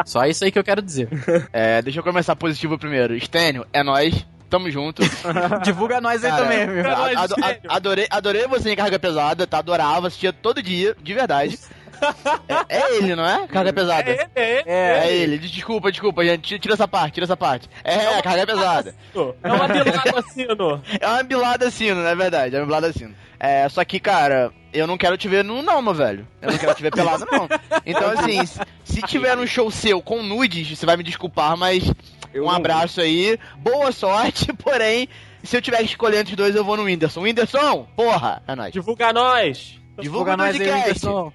[0.06, 1.10] Só isso aí que eu quero dizer.
[1.54, 3.20] É, deixa eu começar positivo primeiro.
[3.20, 5.02] Stênio, é nóis, tamo junto.
[5.64, 6.90] Divulga nós aí Cara, também, meu.
[6.92, 7.62] a- nóis, ado- a- Stênio.
[7.72, 9.58] adorei, adorei você em Carga Pesada, tá?
[9.60, 11.58] Adorava, assistia todo dia, de verdade.
[12.70, 13.48] É, é ele, não é?
[13.48, 14.10] Carga Pesada.
[14.12, 16.60] É, é, É, É ele, desculpa, desculpa, gente.
[16.60, 17.70] Tira- essa parte, tira essa parte.
[17.84, 18.96] É, é carga pesada.
[19.44, 20.82] É uma bilada assim, no.
[21.00, 22.56] É uma bilada sino, não é verdade?
[22.56, 23.14] É uma bilada sino.
[23.40, 26.28] É, só que, cara, eu não quero te ver nu, não, meu velho.
[26.42, 27.48] Eu não quero te ver pelado, não.
[27.86, 28.46] Então, assim,
[28.84, 31.84] se- tiver um show seu com nudes, você vai me desculpar, mas
[32.34, 33.38] Eu um abraço aí.
[33.58, 35.10] Boa sorte, porém,
[35.44, 37.22] se eu tiver que escolher entre os dois, eu vou no Whindersson.
[37.22, 38.72] Whindersson, porra, é nóis.
[38.72, 39.81] Divulga nós.
[40.02, 40.72] Divulga nós aí.
[40.72, 41.32] Whindersson.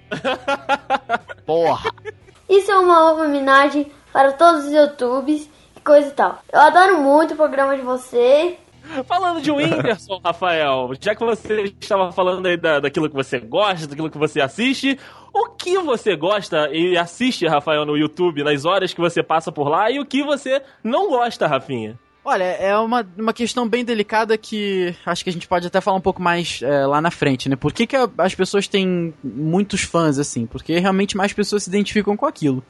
[1.45, 1.91] Porra.
[2.49, 6.39] Isso é uma homenagem para todos os YouTubes e coisa e tal.
[6.51, 8.57] Eu adoro muito o programa de vocês.
[9.05, 13.85] Falando de Whindersson, Rafael, já que você estava falando aí da, daquilo que você gosta,
[13.85, 14.97] daquilo que você assiste,
[15.33, 19.67] o que você gosta e assiste, Rafael, no YouTube, nas horas que você passa por
[19.67, 21.99] lá, e o que você não gosta, Rafinha?
[22.29, 25.95] Olha, é uma, uma questão bem delicada que acho que a gente pode até falar
[25.95, 27.55] um pouco mais é, lá na frente, né?
[27.55, 30.45] Por que, que a- as pessoas têm muitos fãs, assim?
[30.45, 32.61] Porque realmente mais pessoas se identificam com aquilo.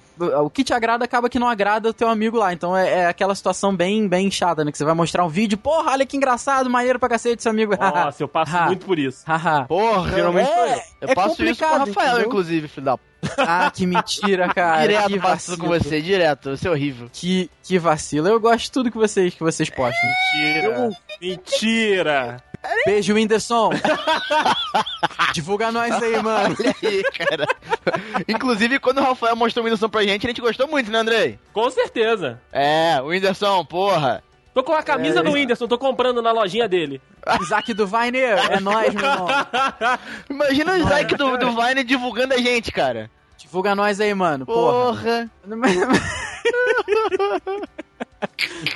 [0.44, 2.54] O que te agrada acaba que não agrada o teu amigo lá.
[2.54, 4.72] Então é, é aquela situação bem, bem chata, né?
[4.72, 7.76] Que você vai mostrar um vídeo, porra, olha que engraçado, maneiro pra cacete, seu amigo.
[7.76, 9.24] Nossa, eu passo muito por isso.
[9.26, 9.66] Haha.
[9.66, 10.82] Porra, Geralmente sou eu.
[11.02, 12.28] Eu É passo isso com o complicado, Rafael, entendeu?
[12.28, 13.00] inclusive, filho da.
[13.38, 14.82] Ah, que mentira, cara.
[14.82, 15.58] que Direto passo vacilo.
[15.58, 16.56] com você, direto.
[16.58, 17.10] Você é horrível.
[17.12, 18.28] Que, que vacilo.
[18.28, 20.10] Eu gosto de tudo que vocês, que vocês postam.
[20.36, 20.90] Mentira.
[21.22, 22.44] Mentira.
[22.86, 23.70] Beijo, Whindersson.
[25.34, 26.56] Divulga nós aí, mano.
[26.60, 27.48] Olha aí, cara.
[28.28, 31.40] Inclusive, quando o Rafael mostrou o Whindersson pra gente, a gente gostou muito, né, Andrei?
[31.54, 32.42] Com certeza.
[32.52, 34.24] É, o Whindersson, porra.
[34.54, 35.24] Tô com a camisa É.
[35.24, 37.00] do Whindersson, tô comprando na lojinha dele.
[37.42, 39.28] Isaac do Vine, é nóis, meu irmão.
[40.30, 43.10] Imagina o Isaac do, do Vine divulgando a gente, cara.
[43.38, 44.46] Divulga nós aí, mano.
[44.46, 45.30] Porra.
[45.44, 45.68] Porra.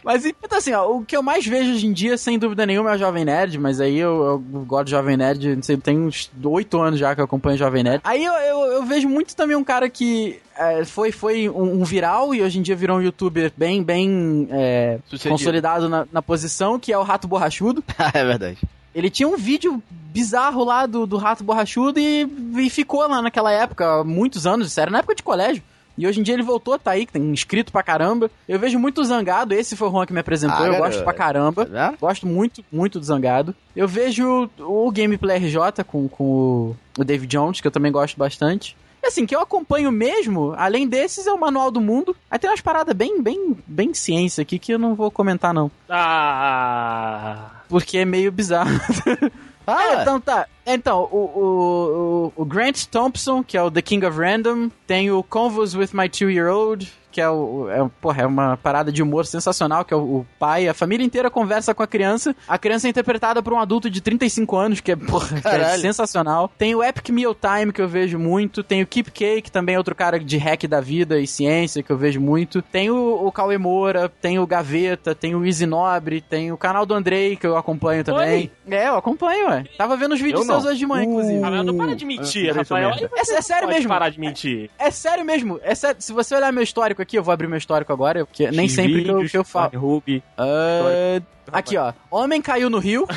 [0.03, 2.91] Mas então assim, ó, o que eu mais vejo hoje em dia, sem dúvida nenhuma,
[2.91, 5.99] é o Jovem Nerd, mas aí eu, eu gosto de Jovem Nerd, não sei, tem
[5.99, 8.01] uns oito anos já que eu acompanho o Jovem Nerd.
[8.03, 11.83] Aí eu, eu, eu vejo muito também um cara que é, foi, foi um, um
[11.83, 16.79] viral e hoje em dia virou um youtuber bem, bem é, consolidado na, na posição,
[16.79, 17.83] que é o Rato Borrachudo.
[18.13, 18.59] é verdade.
[18.93, 22.27] Ele tinha um vídeo bizarro lá do, do Rato Borrachudo e,
[22.57, 25.63] e ficou lá naquela época, há muitos anos, isso era na época de colégio.
[25.97, 28.31] E hoje em dia ele voltou, tá aí, que tem inscrito pra caramba.
[28.47, 30.89] Eu vejo muito o Zangado, esse foi o Juan que me apresentou, Ah, eu garoto.
[30.89, 31.65] gosto pra caramba.
[31.65, 31.99] Tá vendo?
[31.99, 33.53] Gosto muito, muito do Zangado.
[33.75, 38.17] Eu vejo o Gameplay RJ com, com o- o David Jones, que eu também gosto
[38.17, 38.75] bastante.
[39.03, 42.15] E assim, que eu acompanho mesmo, além desses, é o Manual do Mundo.
[42.29, 45.69] Aí tem umas paradas bem, bem, bem ciência aqui que eu não vou comentar, não.
[45.89, 47.51] Ah.
[47.71, 48.69] Porque é meio bizarro.
[49.67, 50.47] Ah, É, então tá.
[50.65, 55.21] Então, o, o, o, Grant Thompson, que é o The King of Random, tem o
[55.21, 59.83] Convos with My Two-Year-Old, que é, o, é, porra, é uma parada de humor sensacional,
[59.85, 62.35] que é o, o pai, a família inteira conversa com a criança.
[62.47, 65.81] A criança é interpretada por um adulto de 35 anos, que é, porra, é Caralho.
[65.81, 66.51] sensacional.
[66.57, 68.63] Tem o Epic Meal Time, que eu vejo muito.
[68.63, 71.91] Tem o Keep Cake, também é outro cara de hack da vida e ciência, que
[71.91, 72.61] eu vejo muito.
[72.61, 76.85] Tem o, o Cauê Moura, tem o Gaveta, tem o Easy Nobre, tem o canal
[76.85, 78.51] do Andrei, que eu acompanho também.
[78.69, 79.65] É, eu acompanho, ué.
[79.77, 81.43] Tava vendo os vídeos seus hoje de manhã, inclusive.
[81.43, 82.91] Ah, não para de mentir, sou Rafael.
[82.91, 83.89] É- é sério mesmo.
[83.89, 84.69] parar de mentir.
[84.77, 86.01] É sério mesmo, é sério.
[86.01, 89.03] Se você olhar meu histórico aqui, eu vou abrir meu histórico agora, porque nem sempre
[89.03, 89.77] que eu, que eu falo.
[89.77, 90.23] Ruby.
[90.37, 91.93] Ah, aqui, ó.
[92.09, 93.07] Homem caiu no rio.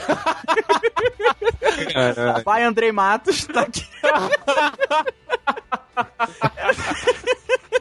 [2.45, 3.85] Pai Andrei Matos, tá aqui.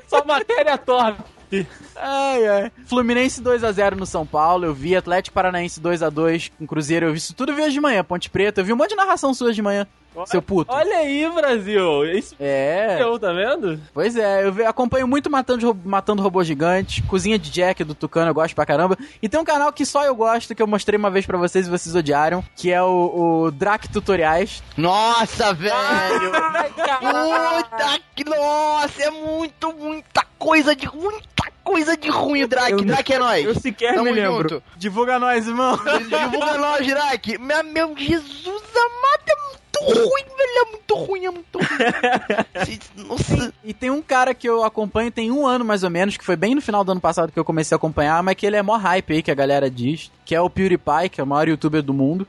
[0.07, 1.23] Só matéria top.
[1.95, 2.71] Ai, ai.
[2.85, 7.35] Fluminense 2x0 no São Paulo, eu vi Atlético Paranaense 2x2 com Cruzeiro, eu vi isso
[7.35, 9.61] tudo vi hoje de manhã, Ponte Preta, eu vi um monte de narração sua de
[9.61, 9.87] manhã,
[10.25, 10.71] seu puto.
[10.71, 12.05] Olha aí, Brasil.
[12.05, 13.79] Isso É, eu, tá vendo?
[13.93, 18.33] pois é, eu acompanho muito Matando, Matando Robô Gigante, Cozinha de Jack do Tucano, eu
[18.33, 18.97] gosto pra caramba.
[19.21, 21.67] E tem um canal que só eu gosto, que eu mostrei uma vez pra vocês
[21.67, 24.61] e vocês odiaram, que é o, o Drac Tutoriais.
[24.77, 26.31] Nossa, velho!
[26.99, 28.23] Puta que.
[28.23, 30.87] Nossa, é muito, muita coisa de.
[30.93, 32.71] Muita coisa de ruim, Drake.
[32.73, 33.45] Eu- Drake é nóis.
[33.45, 34.49] Eu sequer Tamo me lembro.
[34.49, 34.63] junto.
[34.75, 35.77] Divulga nós, irmão!
[35.77, 37.37] Divulga nós, Drake.
[37.37, 40.53] Meu, meu Jesus amado, é muito ruim, velho.
[40.55, 42.77] É muito ruim, é muito ruim.
[43.07, 43.53] Nossa.
[43.63, 46.35] E tem um cara que eu acompanho tem um ano mais ou menos, que foi
[46.35, 48.61] bem no final do ano passado que eu comecei a acompanhar, mas que ele é
[48.61, 51.47] mó hype aí, que a galera diz, que é o PewDiePie, que é o maior
[51.47, 52.27] youtuber do mundo.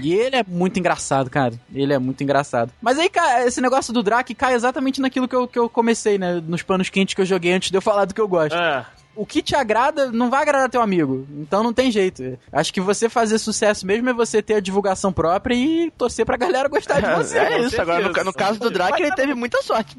[0.00, 1.54] E ele é muito engraçado, cara.
[1.72, 2.70] Ele é muito engraçado.
[2.80, 6.18] Mas aí, cara, esse negócio do Drake cai exatamente naquilo que eu, que eu comecei,
[6.18, 6.42] né?
[6.46, 8.56] Nos panos quentes que eu joguei antes de eu falar do que eu gosto.
[8.56, 8.84] É.
[9.16, 11.26] O que te agrada não vai agradar teu amigo.
[11.38, 12.38] Então não tem jeito.
[12.52, 16.36] Acho que você fazer sucesso mesmo é você ter a divulgação própria e torcer pra
[16.36, 17.38] galera gostar de você.
[17.38, 19.96] É com isso, agora no, no caso do Drake, ele teve muita sorte.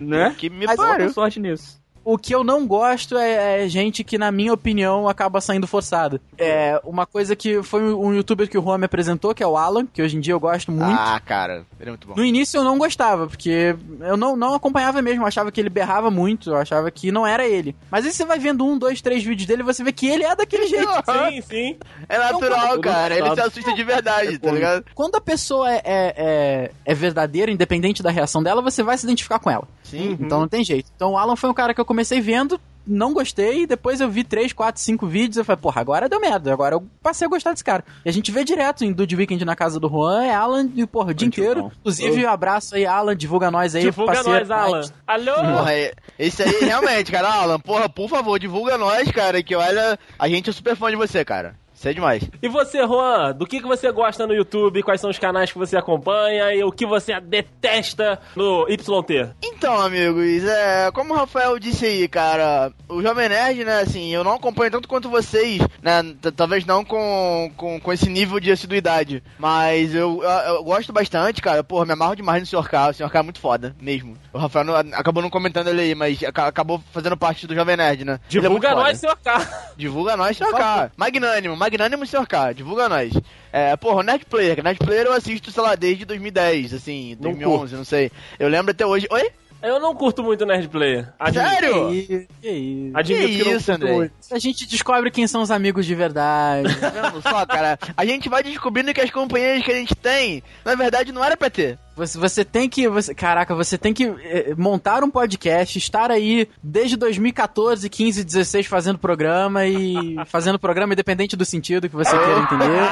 [0.00, 0.34] Né?
[0.36, 1.10] Que me Mas pariu.
[1.12, 1.83] sorte nisso.
[2.04, 6.20] O que eu não gosto é, é gente que, na minha opinião, acaba saindo forçada.
[6.36, 9.56] É uma coisa que foi um youtuber que o Juan me apresentou, que é o
[9.56, 10.84] Alan, que hoje em dia eu gosto muito.
[10.92, 12.14] Ah, cara, ele é muito bom.
[12.14, 15.70] No início eu não gostava, porque eu não, não acompanhava mesmo, eu achava que ele
[15.70, 17.74] berrava muito, eu achava que não era ele.
[17.90, 20.24] Mas aí você vai vendo um, dois, três vídeos dele e você vê que ele
[20.24, 20.88] é daquele jeito.
[21.04, 21.76] Sim, sim.
[22.08, 23.16] É natural, Então, cara.
[23.16, 24.84] Ele se assusta de verdade, tá ligado?
[24.94, 29.04] Quando a pessoa é, é, é, é verdadeira, independente da reação dela, você vai se
[29.04, 29.66] identificar com ela.
[29.84, 30.16] Sim.
[30.20, 30.90] Então não tem jeito.
[30.96, 34.10] Então o Alan foi um cara que eu comecei vendo, não gostei, e depois eu
[34.10, 37.30] vi 3, 4, 5 vídeos, eu falei, porra, agora deu merda, agora eu passei a
[37.30, 37.82] gostar desse cara.
[38.04, 40.86] E a gente vê direto em Dude Weekend na casa do Juan, é Alan, e
[40.86, 41.62] porra, o dia inteiro.
[41.62, 41.70] bom.
[41.80, 44.46] Inclusive, um abraço aí, Alan, divulga nós aí, Divulga parceiro.
[44.48, 44.82] nós, Alan.
[45.06, 45.34] Alô?
[45.58, 49.98] Porra, é- esse aí realmente, cara, Alan, porra, por favor, divulga nós, cara, que olha,
[50.18, 51.56] a gente é super fã de você, cara.
[51.88, 52.22] É demais.
[52.42, 54.82] E você, Juan, do que, que você gosta no YouTube?
[54.82, 56.54] Quais são os canais que você acompanha?
[56.54, 59.30] E o que você detesta no YT?
[59.42, 64.22] Então, amigos, é, como o Rafael disse aí, cara, o Jovem Nerd, né, assim, eu
[64.24, 66.02] não acompanho tanto quanto vocês, né,
[66.36, 71.40] talvez não com, com, com esse nível de assiduidade, mas eu, eu, eu gosto bastante,
[71.40, 72.68] cara, porra, me amarro demais no Sr.
[72.68, 73.10] K, o Sr.
[73.10, 74.16] K é muito foda, mesmo.
[74.32, 77.76] O Rafael não- acabou não comentando ele aí, mas aca- acabou fazendo parte do Jovem
[77.76, 78.14] Nerd, né.
[78.24, 78.80] É Divulga foda.
[78.82, 79.48] nós, seu cara.
[79.76, 80.50] Divulga nós, Sr.
[80.50, 80.90] K.
[80.96, 81.73] Magnânimo, magnânimo,
[82.06, 82.26] Sr.
[82.26, 82.52] K.
[82.52, 83.12] Divulga nós.
[83.52, 84.62] É, porra, o Nerd Player.
[84.62, 88.10] Nerd Player eu assisto, sei lá, desde 2010, assim, Não 2011, não sei.
[88.38, 89.06] Eu lembro até hoje.
[89.10, 89.30] Oi?
[89.64, 91.08] Eu não curto muito Nerd Player.
[91.18, 91.48] Admito.
[91.48, 91.88] Sério?
[91.88, 92.96] Que, isso.
[92.96, 93.92] Admito Que que, não isso, André?
[93.92, 94.12] muito.
[94.30, 96.74] A gente descobre quem são os amigos de verdade.
[96.84, 97.78] Tá vendo só, cara?
[97.96, 101.36] A gente vai descobrindo que as companhias que a gente tem, na verdade, não era
[101.36, 101.78] pra ter.
[101.96, 102.88] Você, você tem que.
[102.88, 108.66] Você, caraca, você tem que eh, montar um podcast, estar aí desde 2014, 15, 16
[108.66, 110.16] fazendo programa e.
[110.26, 112.64] fazendo programa independente do sentido que você queira entender.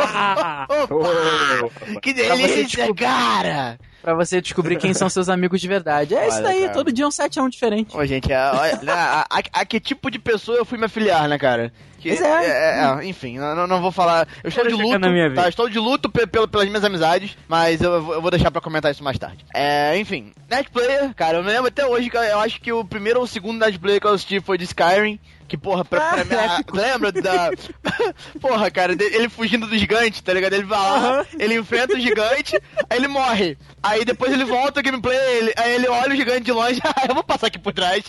[2.01, 3.79] Que delícia, cara!
[4.03, 6.15] Pra você descobrir quem são seus amigos de verdade.
[6.15, 6.73] É isso Olha, daí, cara.
[6.73, 7.97] todo dia é um 7 a 1 diferente.
[7.97, 11.29] Ô, gente, a, olha, a, a- a que tipo de pessoa eu fui me afiliar,
[11.29, 11.73] né, cara?
[12.01, 12.81] Que, Pois é.
[13.01, 14.27] é, enfim, eu não, não vou falar.
[14.43, 14.99] Eu estou de luto,
[15.37, 15.49] tá?
[15.49, 19.05] Estou de luto pelas minhas amizades, mas eu, vou- eu vou deixar pra comentar isso
[19.05, 19.45] mais tarde.
[19.55, 22.85] É, enfim, Nerd Player, cara, eu me lembro até hoje que eu acho que o
[22.85, 25.21] primeiro ou o segundo Nerd Player que eu assisti foi de Skyrim,
[25.53, 27.51] Que, porra, pra, pra mim, a- lembra da.
[28.41, 30.55] porra, cara, ele fugindo do gigante, tá ligado?
[30.55, 33.59] Ele vai lá, ele enfrenta o gigante, aí ele morre.
[33.83, 37.05] Aí depois ele volta o gameplay, ele- aí ele olha o gigante de longe, ah,
[37.07, 38.03] eu vou passar aqui por trás.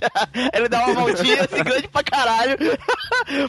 [0.54, 2.56] ele dá uma voltinha, assim, grande pra caralho.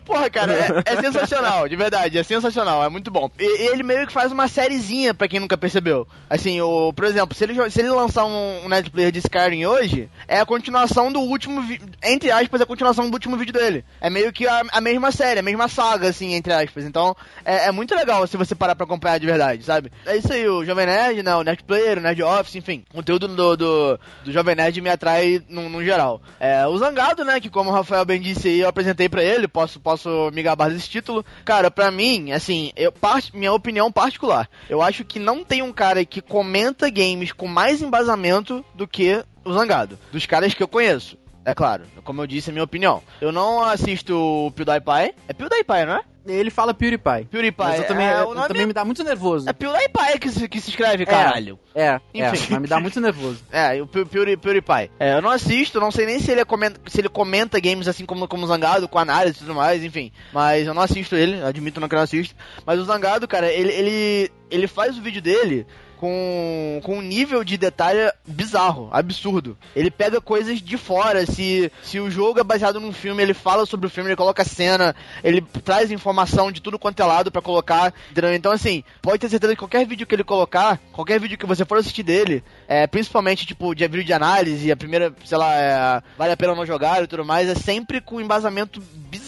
[0.04, 3.30] porra, cara, é, é sensacional, de verdade, é sensacional, é muito bom.
[3.38, 6.04] E, ele meio que faz uma sériezinha, pra quem nunca percebeu.
[6.28, 10.08] Assim, o, por exemplo, se ele, se ele lançar um, um Netplayer de Skyrim hoje,
[10.26, 11.62] é a continuação do último,
[12.02, 13.83] entre aspas, a continuação do último vídeo dele.
[14.00, 16.84] É meio que a, a mesma série, a mesma saga, assim, entre aspas.
[16.84, 19.90] Então, é, é muito legal se você parar pra acompanhar de verdade, sabe?
[20.04, 22.84] É isso aí, o Jovem Nerd, né, o Netplayer, o Nerd Office, enfim.
[22.90, 26.20] O conteúdo do, do, do Jovem Nerd me atrai no, no geral.
[26.38, 29.48] É, o Zangado, né, que como o Rafael bem disse aí, eu apresentei pra ele,
[29.48, 31.24] posso, posso me gabar desse título.
[31.44, 35.72] Cara, pra mim, assim, eu, part, minha opinião particular, eu acho que não tem um
[35.72, 40.68] cara que comenta games com mais embasamento do que o Zangado, dos caras que eu
[40.68, 41.16] conheço.
[41.44, 43.02] É claro, como eu disse, é minha opinião.
[43.20, 45.14] Eu não assisto o PewDiePie.
[45.28, 46.02] É PewDiePie, não é?
[46.26, 47.26] Ele fala PewDiePie.
[47.30, 47.54] PewDiePie.
[47.58, 49.46] Mas eu também, é, eu também me dá muito nervoso.
[49.46, 51.58] é PewDiePie que se, que se escreve, caralho.
[51.74, 52.46] É, é, Enfim.
[52.52, 53.42] mas me dá muito nervoso.
[53.52, 54.90] É, o Pew- Pewdie- PewDiePie.
[54.98, 57.86] É, eu não assisto, não sei nem se ele, é comenta, se ele comenta games
[57.88, 60.10] assim como, como o Zangado, com análise e tudo mais, enfim.
[60.32, 62.34] Mas eu não assisto ele, admito não que eu não assisto.
[62.64, 65.66] Mas o Zangado, cara, ele, ele, ele faz o vídeo dele
[65.98, 69.56] com, com um nível de detalhe bizarro, absurdo.
[69.74, 73.66] Ele pega coisas de fora, se, se o jogo é baseado num filme, ele fala
[73.66, 77.42] sobre o filme, ele coloca cena, ele traz informação de tudo quanto é lado pra
[77.42, 77.92] colocar.
[78.10, 78.34] entendeu?
[78.34, 81.64] Então, assim, pode ter certeza que qualquer vídeo que ele colocar, qualquer vídeo que você
[81.64, 86.02] for assistir dele, é, principalmente, tipo, de vídeo de análise, a primeira, sei lá, é,
[86.16, 89.23] vale a pena não jogar e tudo mais, é sempre com embasamento bizarro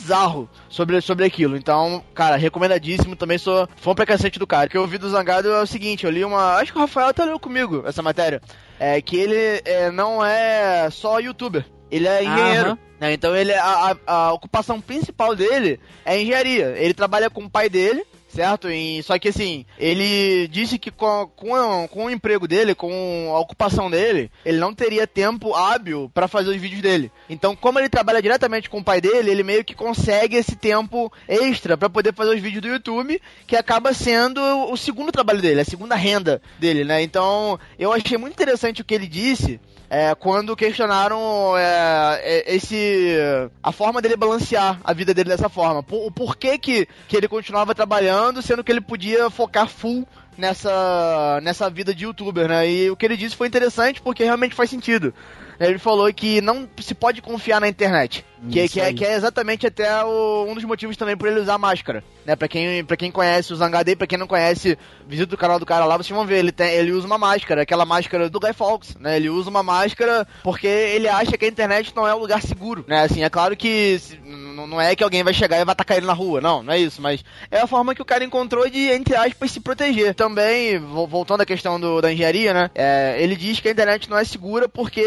[0.69, 1.57] sobre, sobre aquilo.
[1.57, 4.67] Então, cara, recomendadíssimo, também sou fã pra cacete do cara.
[4.67, 6.57] O que eu ouvi do Zangado é o seguinte, eu li uma...
[6.57, 8.41] Acho que o Rafael até leu comigo essa matéria.
[8.79, 12.69] É que ele é, não é só youtuber, ele é engenheiro.
[12.71, 12.79] Aham.
[13.01, 13.13] né?
[13.13, 13.97] Então ele a, a-
[14.29, 16.75] a ocupação principal dele é engenharia.
[16.77, 18.05] Ele trabalha com o pai dele,
[18.37, 18.71] certo?
[18.71, 23.41] E, só que assim, ele disse que com, com, com o emprego dele, com a
[23.41, 27.11] ocupação dele, ele não teria tempo hábil para fazer os vídeos dele.
[27.31, 31.11] Então, como ele trabalha diretamente com o pai dele, ele meio que consegue esse tempo
[31.27, 35.63] extra para poder fazer os vídeos do YouTube, que acaba sendo o segundo trabalho dele,
[35.63, 37.03] a segunda renda dele, né?
[37.03, 39.59] Então, eu achei muito interessante o que ele disse.
[39.89, 43.17] É, quando questionaram é, é, esse
[43.63, 47.29] a forma dele balancear a vida dele dessa forma, Por- o porquê que, que ele
[47.29, 50.07] continuava trabalhando, sendo que ele podia focar full
[50.37, 52.69] nessa nessa vida de youtuber, né?
[52.69, 55.15] E o que ele disse foi interessante porque realmente faz sentido.
[55.59, 58.25] Ele falou que não se pode confiar na internet.
[58.51, 61.41] Que, Isso que, é, que é exatamente até o- um dos motivos também por ele
[61.41, 62.05] usar máscara.
[62.25, 62.37] Né?
[62.37, 64.77] Pra, quem, pra quem conhece o Zangadei, pra quem não conhece,
[65.09, 66.39] visita o canal do cara lá, vocês vão ver.
[66.39, 68.95] Ele, tem, ele usa uma máscara, aquela máscara do Guy Fawkes.
[68.97, 69.17] Né?
[69.17, 72.85] Ele usa uma máscara porque ele acha que a internet não é um lugar seguro.
[72.87, 73.03] Né?
[73.05, 76.07] Assim, é claro que se- não é que alguém vai chegar e vai atacar ele
[76.07, 76.41] na rua.
[76.41, 77.01] Não, não é isso.
[77.01, 80.15] Mas é a forma que o cara encontrou de, entre aspas, se proteger.
[80.15, 82.71] Também, vo- voltando à questão do, da engenharia, né?
[82.75, 85.03] É, ele diz que a internet não é segura porque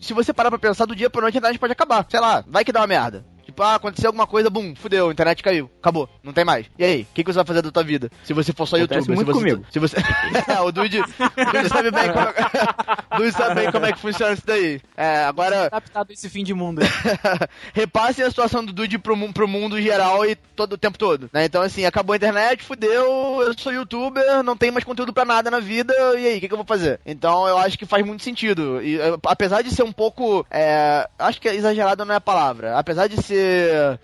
[0.00, 2.06] se você parar pra pensar, do dia pra noite a internet pode acabar.
[2.08, 3.24] Sei lá, vai que dá uma merda.
[3.60, 6.64] Tipo, ah, aconteceu alguma coisa, bum, fudeu, a internet caiu, acabou, não tem mais.
[6.78, 8.10] E aí, o que, que você vai fazer da tua vida?
[8.24, 10.00] Se você for só Acontece youtuber, muito se você, comigo.
[10.00, 10.50] Se você...
[10.50, 12.26] é, o Dude, o Dude sabe bem como...
[13.12, 14.80] o Dude sabe bem como é que funciona isso daí.
[14.96, 16.80] É, agora, Adaptado a esse fim de mundo.
[17.74, 21.44] repasse a situação do Dude pro, pro mundo geral e todo o tempo todo, né?
[21.44, 25.50] Então, assim, acabou a internet, fudeu, eu sou youtuber, não tenho mais conteúdo pra nada
[25.50, 26.98] na vida, e aí, o que, que eu vou fazer?
[27.04, 28.80] Então, eu acho que faz muito sentido.
[28.82, 32.78] E, eh, apesar de ser um pouco, é, acho que exagerado não é a palavra,
[32.78, 33.49] apesar de ser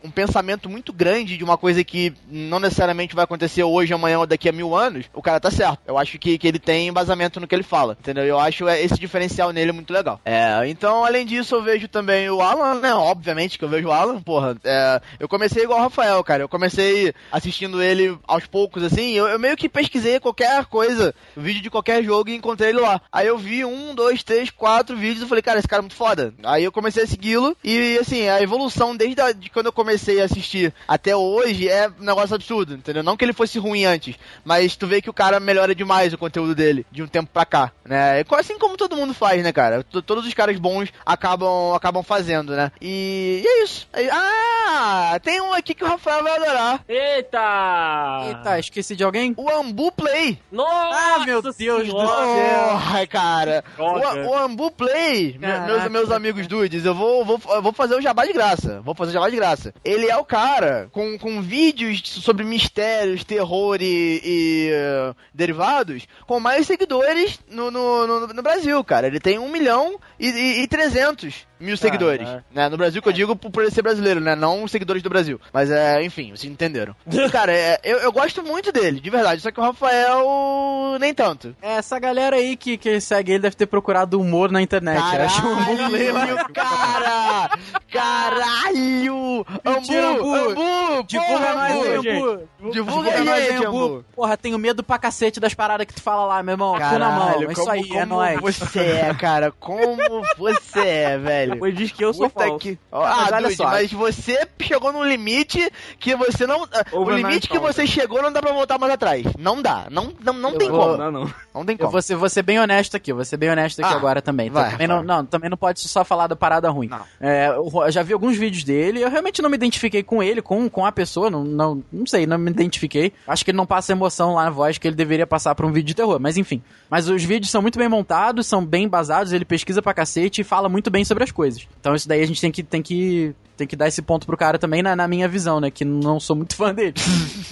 [0.03, 4.27] um pensamento muito grande de uma coisa que não necessariamente vai acontecer hoje, amanhã ou
[4.27, 5.79] daqui a mil anos, o cara tá certo.
[5.87, 8.25] Eu acho que, que ele tem embasamento no que ele fala, entendeu?
[8.25, 10.21] Eu acho é, esse diferencial nele muito legal.
[10.25, 12.95] É, então, além disso, eu vejo também o Alan, né?
[12.95, 14.57] Obviamente que eu vejo o Alan, porra.
[14.65, 16.43] é, eu comecei igual o Rafael, cara.
[16.43, 19.13] Eu comecei assistindo ele aos poucos, assim.
[19.13, 23.01] Eu, eu meio que pesquisei qualquer coisa, vídeo de qualquer jogo e encontrei ele lá.
[23.11, 25.95] Aí eu vi um, dois, três, quatro vídeos e falei, cara, esse cara é muito
[25.97, 26.35] foda.
[26.43, 30.21] Aí eu comecei a segui-lo e, assim, a evolução desde a, de quando eu comecei
[30.21, 33.03] a assistir até hoje é um negócio absurdo, entendeu?
[33.03, 36.19] Não que ele fosse ruim antes, mas tu vê que o cara melhora demais o
[36.19, 38.21] conteúdo dele de um tempo pra cá, né?
[38.21, 39.83] É Assim como todo mundo faz, né, cara?
[39.83, 42.71] T- Todos os caras bons acabam, acabam fazendo, né?
[42.81, 43.89] E, e é isso.
[43.93, 46.81] Aí- Ah, tem um aqui que o Rafael vai adorar.
[46.89, 48.23] Eita!
[48.29, 49.33] Eita, esqueci de alguém?
[49.37, 50.39] O Ambu Play.
[50.51, 52.07] Nossa Ah, meu Deus do céu.
[52.07, 53.65] Porra, cara.
[53.77, 54.27] Droga.
[54.27, 55.67] O, o Ambu Play, Caraca.
[55.67, 58.81] meus, meus amigos dudes, eu vou, vou, eu vou fazer o jabá de graça.
[58.83, 59.75] Vou fazer jabá de graça.
[59.85, 66.39] Ele é o cara com, com vídeos sobre mistérios, terror e, e, eh, derivados com
[66.39, 69.07] mais seguidores no, no, no, no Brasil, cara.
[69.07, 72.27] Ele tem 1 milhão e, e, e 300 mil seguidores.
[72.29, 72.69] Ah, né?
[72.69, 74.35] No Brasil que eu digo por ele ser brasileiro, né?
[74.35, 75.41] Não seguidores do Brasil.
[75.53, 76.95] Mas é, enfim, vocês entenderam.
[77.33, 79.41] Cara, é, eu, eu gosto muito dele, de verdade.
[79.41, 81.55] Só que o Rafael nem tanto.
[81.63, 85.01] É, essa galera aí que, que segue ele deve ter procurado humor na internet.
[85.15, 86.27] Eu acho muito legal.
[86.53, 87.51] Caralho, cara!
[87.91, 89.47] Caralho!
[89.65, 91.03] Mentira, Ambu!
[91.07, 91.61] Divulga Ambu!
[91.61, 91.97] aí.
[91.97, 92.49] Ambu.
[92.73, 94.05] Divulga aí, Ambu.
[94.15, 96.75] Porra, tenho medo pra cacete das paradas que tu fala lá, meu irmão.
[96.75, 97.27] Cu na mão.
[97.29, 98.59] Caralho, É isso como, aí, como é nóis.
[98.59, 99.53] você é, cara.
[99.53, 99.97] Como
[100.37, 101.46] você é, velho.
[101.55, 102.59] Depois diz que eu sou Puta falso.
[102.59, 103.65] que- Mas Ah, olha Dude, só.
[103.65, 106.63] mas você chegou num limite que você não.
[106.93, 107.61] O Over limite que 9,000.
[107.73, 109.25] você chegou não dá pra voltar mais atrás.
[109.39, 109.87] Não dá.
[109.91, 110.97] Não, não, não Eu tem vou- como.
[110.97, 111.35] Não, não.
[111.55, 111.91] Não tem Eu como.
[111.93, 114.51] vou ser, vou ser bem honesto aqui, vou ser bem honesto aqui Ah, agora também.
[114.51, 115.17] vai, também não, Rafael.
[115.19, 116.89] não, também não pode só falar da parada ruim.
[116.89, 117.01] Não.
[117.21, 120.41] É, eu eu já vi alguns vídeos dele, eu realmente não me identifiquei com ele,
[120.43, 123.13] com, com a pessoa, não, não, não sei, não me identifiquei.
[123.27, 125.73] Acho que ele não passa emoção lá na voz que ele deveria passar pra um
[125.73, 126.63] vídeo de terror, mas enfim.
[126.91, 130.45] Mas os vídeos são muito bem montados, são bem embasados, ele pesquisa pra cacete e
[130.45, 131.69] fala muito bem sobre as coisas.
[131.81, 134.37] Então isso daí a gente tem que, tem que, tem que dar esse ponto pro
[134.37, 136.95] cara também na, na minha visão, né, que não sou muito fã dele.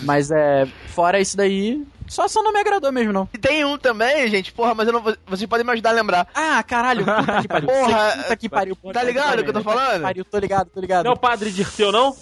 [0.01, 3.29] mas é, fora isso daí, só, só não me agradou mesmo, não.
[3.33, 5.93] E tem um também, gente, porra, mas eu não vou- vocês podem me ajudar a
[5.93, 6.27] lembrar.
[6.35, 7.69] Ah, caralho, puta que pariu.
[7.69, 8.77] Porra, puta que pariu.
[8.93, 10.03] tá ligado o que eu tô Puta falando?
[10.03, 11.05] Pariu, tô ligado, tô ligado.
[11.05, 12.15] Não é o padre Dirceu, não?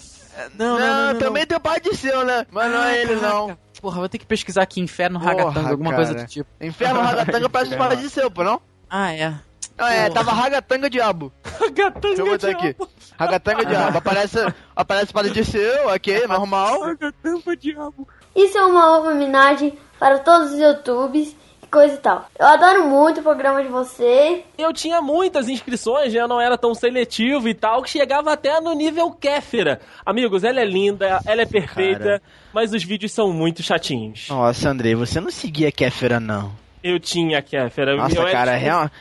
[0.57, 2.45] não, não, não, não, também tem o pai de seu, né?
[2.51, 3.47] Mas não é Ah, ele, não.
[3.47, 3.63] caraca.
[3.81, 6.05] Porra, vou ter que pesquisar aqui Inferno Porra, Ragatanga, alguma cara.
[6.05, 6.49] coisa do tipo.
[6.61, 8.61] Inferno Ragatanga parece o pai de seu, pô, não?
[8.89, 9.33] Ah, é.
[9.77, 11.31] É, tava Ragatanga Diabo.
[11.73, 12.75] Gatanga Deixa eu botar aqui.
[13.17, 13.97] Ragatanga Diabo.
[13.97, 14.37] Aparece,
[14.75, 16.95] aparece o padre de seu, ok, normal.
[16.95, 18.07] Gatanga diabo.
[18.35, 22.25] Isso é uma homenagem para todos os youtubers e coisa e tal.
[22.39, 24.43] Eu adoro muito o programa de vocês.
[24.57, 28.73] Eu tinha muitas inscrições, já não era tão seletivo e tal, que chegava até no
[28.73, 29.81] nível Kéfera.
[30.05, 32.21] Amigos, ela é linda, ela é perfeita, Cara.
[32.53, 34.27] mas os vídeos são muito chatinhos.
[34.29, 36.51] Nossa, Andrei, você não seguia Kéfera, não.
[36.83, 37.95] Eu tinha Kéfera.
[37.95, 38.91] Nossa, eu era cara, tipo- real-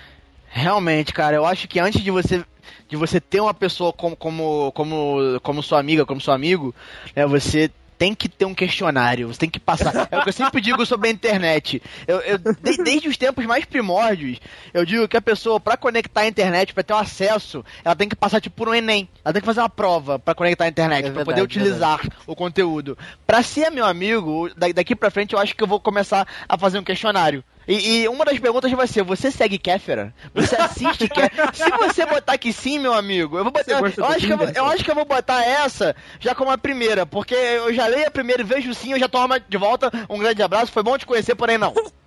[0.53, 2.45] realmente, cara, eu acho que antes de você
[2.89, 6.75] de você ter uma pessoa como como como, como sua amiga, como seu amigo,
[7.17, 10.09] né, você tem que ter um questionário, você tem que passar.
[10.11, 11.81] É o que eu sempre digo sobre a internet.
[12.07, 14.39] Eu, eu- de- desde os tempos mais primórdios,
[14.75, 18.09] eu digo que a pessoa, pra conectar a internet, pra ter um acesso, ela tem
[18.09, 19.09] que passar tipo por um Enem.
[19.25, 22.01] Ela tem que fazer uma prova pra conectar a internet, É pra verdade, poder utilizar
[22.27, 22.99] o conteúdo.
[23.25, 26.59] Pra ser meu amigo, da- daqui pra frente eu acho que eu vou começar a
[26.59, 27.45] fazer um questionário.
[27.69, 30.13] E, e uma das perguntas vai ser: você segue Kéfera?
[30.35, 31.51] Você assiste Kéfera?
[31.55, 33.73] Se você botar que sim, meu amigo, eu vou botar.
[33.73, 36.59] Eu acho, que eu, vou- eu acho que eu vou botar essa já como a
[36.59, 39.91] primeira, porque eu já leio a primeira e vejo sim, eu já tomo de volta.
[40.11, 41.73] Um grande abraço, foi bom te conhecer, porém não.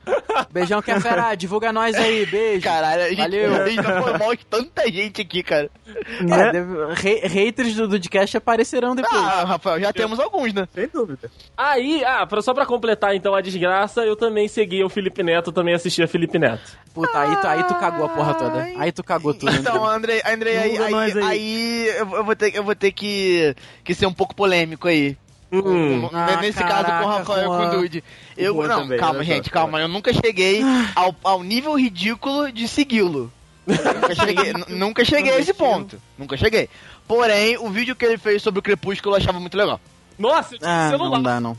[0.51, 1.35] Beijão, que é fera.
[1.35, 2.61] Divulga nós aí, beijo.
[2.63, 3.55] Caralho, a gente, Valeu.
[3.63, 3.81] a gente
[4.19, 5.69] mal de tanta gente aqui, cara.
[5.87, 9.15] É, deve- re- haters do Dudcast aparecerão depois.
[9.21, 10.67] Ah, Rafael, já temos alguns, né?
[10.73, 11.29] Sem dúvida.
[11.57, 15.51] Aí, ah, pra- só pra completar então a desgraça, eu também seguia o Felipe Neto,
[15.51, 16.77] também assistia Felipe Neto.
[16.93, 18.63] Puta, aí tu, aí tu cagou a porra toda.
[18.77, 19.53] Aí tu cagou tudo.
[19.53, 21.21] Então, Andrei, Andrei aí, aí, aí.
[21.23, 25.17] aí eu, eu vou ter, eu vou ter que, que ser um pouco polêmico aí.
[25.51, 26.09] Hum.
[26.11, 27.67] Ah, Nesse caraca, caso com o Rafael e com Juan.
[27.67, 28.03] o Dude.
[28.35, 29.79] Eu, Juan não, também, calma, gente, calma.
[29.79, 30.61] Eu nunca cheguei
[30.95, 33.31] ao, ao nível ridículo de segui-lo.
[33.65, 36.01] nunca cheguei, nunca cheguei a esse ponto.
[36.17, 36.69] Nunca cheguei.
[37.07, 39.79] Porém, o vídeo que ele fez sobre o Crepúsculo eu achava muito legal.
[40.17, 41.09] Nossa, eu tinha Ah, celular.
[41.17, 41.57] não dá não.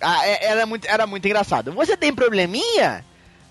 [0.00, 1.72] Ah, é- era, muito, era muito engraçado.
[1.72, 3.04] Você tem probleminha?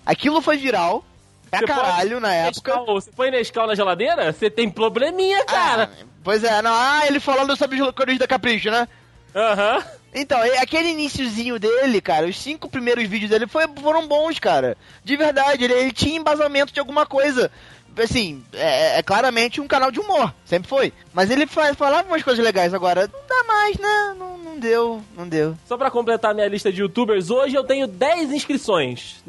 [0.06, 1.04] Aquilo foi viral.
[1.50, 2.72] Pra Você caralho na época.
[2.76, 4.32] Nescau, Você põe Nescau na geladeira?
[4.32, 5.90] Você tem probleminha, cara.
[5.92, 6.72] Ah, pois é, não.
[6.72, 8.88] Ah, ele falando sobre os cores da Capricho, né?
[9.34, 9.82] Aham.
[10.14, 14.76] Então, aquele iniciozinho dele, cara, os cinco primeiros vídeos dele foi- foram bons, cara.
[15.04, 17.50] De verdade, ele, ele tinha embasamento de alguma coisa.
[17.96, 20.92] Assim, é, é claramente um canal de humor, sempre foi.
[21.12, 23.08] Mas ele fa- falava umas coisas legais agora.
[23.12, 24.14] Não dá mais, né?
[24.18, 25.56] Não, não deu, não deu.
[25.66, 29.22] Só pra completar minha lista de youtubers, hoje eu tenho 10 inscrições.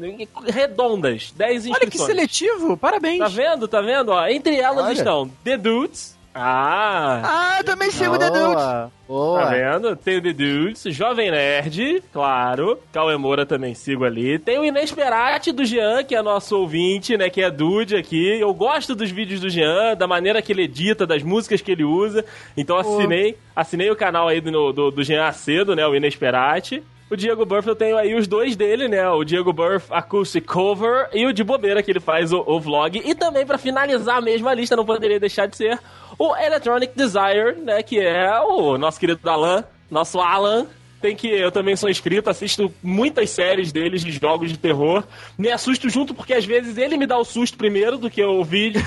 [0.46, 2.06] Redondas, 10 Olha que inscrições.
[2.08, 3.18] seletivo, parabéns.
[3.20, 3.68] Tá vendo?
[3.68, 4.08] Tá vendo?
[4.10, 4.92] Ó, entre elas Olha.
[4.94, 6.15] estão The Dudes.
[6.38, 8.92] Ah, Ah, eu também sigo o The Dudes.
[9.08, 9.40] Boa.
[9.40, 9.96] Tá vendo?
[9.96, 12.78] Tem o The Dudes, Jovem Nerd, claro.
[12.92, 14.38] Cauê Moura também sigo ali.
[14.38, 17.30] Tem o Inesperate do Jean, que é nosso ouvinte, né?
[17.30, 18.38] Que é Dude aqui.
[18.40, 21.84] Eu gosto dos vídeos do Jean, da maneira que ele edita, das músicas que ele
[21.84, 22.24] usa.
[22.56, 25.86] Então assinei, assinei o canal aí do, do, do Jean Acedo, né?
[25.86, 26.82] O Inesperate.
[27.08, 29.08] O Diego Burff, eu tenho aí os dois dele, né?
[29.08, 33.00] O Diego Burff Acoustic Cover e o de bobeira que ele faz o, o vlog.
[33.04, 35.78] E também, pra finalizar mesmo a lista, não poderia deixar de ser
[36.18, 37.82] o Electronic Desire, né?
[37.82, 40.66] Que é o nosso querido Alan, nosso Alan.
[40.98, 45.04] Tem que eu também sou inscrito, assisto muitas séries deles de jogos de terror.
[45.38, 48.42] Me assusto junto porque às vezes ele me dá o susto primeiro do que o
[48.42, 48.80] vídeo.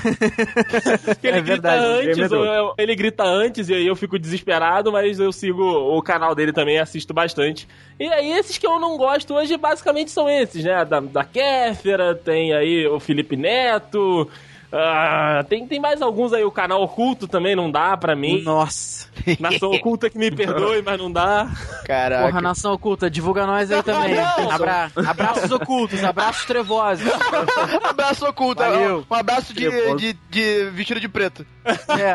[1.20, 3.86] que ele É grita verdade, antes, ele é ou eu- ele grita antes e aí
[3.86, 7.66] eu fico desesperado, mas eu sigo o canal dele também assisto bastante.
[7.98, 10.84] E aí, esses que eu não gosto hoje, basicamente são esses, né?
[10.84, 14.28] Da, da Kéfera, tem aí o Felipe Neto,
[14.72, 18.40] Ah, tem, tem mais alguns aí, o canal oculto também não dá pra mim.
[18.42, 19.08] Nossa.
[19.40, 21.50] Nação oculta que me perdoe, mas não dá.
[21.84, 22.26] Caraca.
[22.26, 24.16] Porra, nação oculta, divulga nós aí também.
[24.18, 24.90] Abra...
[25.06, 27.06] Abraços ocultos, abraços trevosos.
[27.82, 28.62] abraço oculto.
[28.62, 29.04] Valeu.
[29.10, 31.44] Um abraço de, de, de vestido de preto.
[31.64, 32.14] É.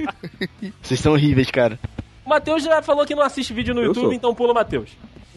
[0.82, 1.78] Vocês são horríveis, cara.
[2.24, 4.12] O Matheus já falou que não assiste vídeo no Eu YouTube, sou.
[4.12, 4.90] então pula o Matheus.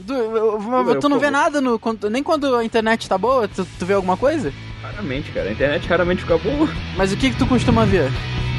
[0.08, 1.80] Eu- eu- tu não vê nada no,
[2.10, 3.48] nem quando a internet tá boa?
[3.48, 4.54] Tu, tu vê alguma coisa?
[4.92, 5.50] Raramente, cara.
[5.50, 6.70] A internet raramente fica boa.
[6.98, 8.12] Mas o que que tu costuma ver?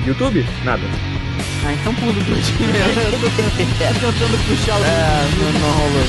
[0.06, 0.46] YouTube?
[0.64, 0.82] Nada.
[1.66, 4.84] Ah, então pula do Eu tô tentando puxar o...
[4.84, 6.04] É, não, não rolou.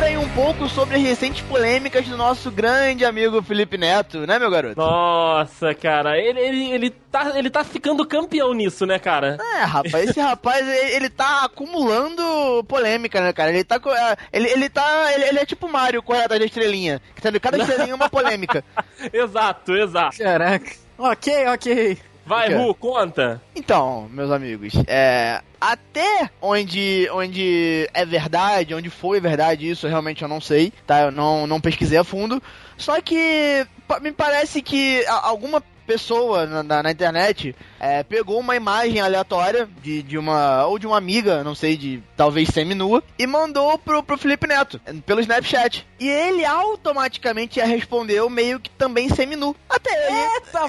[0.00, 4.26] Vamos comentar aí um pouco sobre as recentes polêmicas do nosso grande amigo Felipe Neto,
[4.26, 4.80] né, meu garoto?
[4.80, 9.36] Nossa, cara, ele, ele, ele, tá, ele tá ficando campeão nisso, né, cara?
[9.56, 13.50] É, rapaz, esse rapaz, ele, ele tá acumulando polêmica, né, cara?
[13.50, 13.76] Ele tá.
[13.76, 15.12] é, Ele, ele tá.
[15.14, 17.00] Ele, ele é tipo Mario corre atrás da estrelinha.
[17.40, 18.64] Cada estrelinha é uma polêmica.
[19.12, 20.16] exato, exato.
[20.16, 20.72] Caraca.
[20.98, 21.98] Ok, ok.
[22.24, 22.52] Vai?
[22.54, 23.40] Ru, conta.
[23.54, 25.40] Então, meus amigos, é.
[25.60, 31.02] Até onde, onde é verdade, onde foi verdade, isso realmente eu não sei, tá?
[31.02, 32.42] Eu não, não pesquisei a fundo.
[32.78, 33.66] Só que
[34.00, 40.02] me parece que alguma pessoa na, na- na internet é, pegou uma imagem aleatória de,
[40.02, 40.64] de uma.
[40.66, 44.80] ou de uma amiga, não sei, de talvez semi-nua, e mandou pro, pro Felipe Neto,
[45.04, 45.84] pelo Snapchat.
[45.98, 49.56] E ele automaticamente respondeu meio que também semi-nu.
[49.68, 50.30] Até aí.
[50.34, 50.60] Eita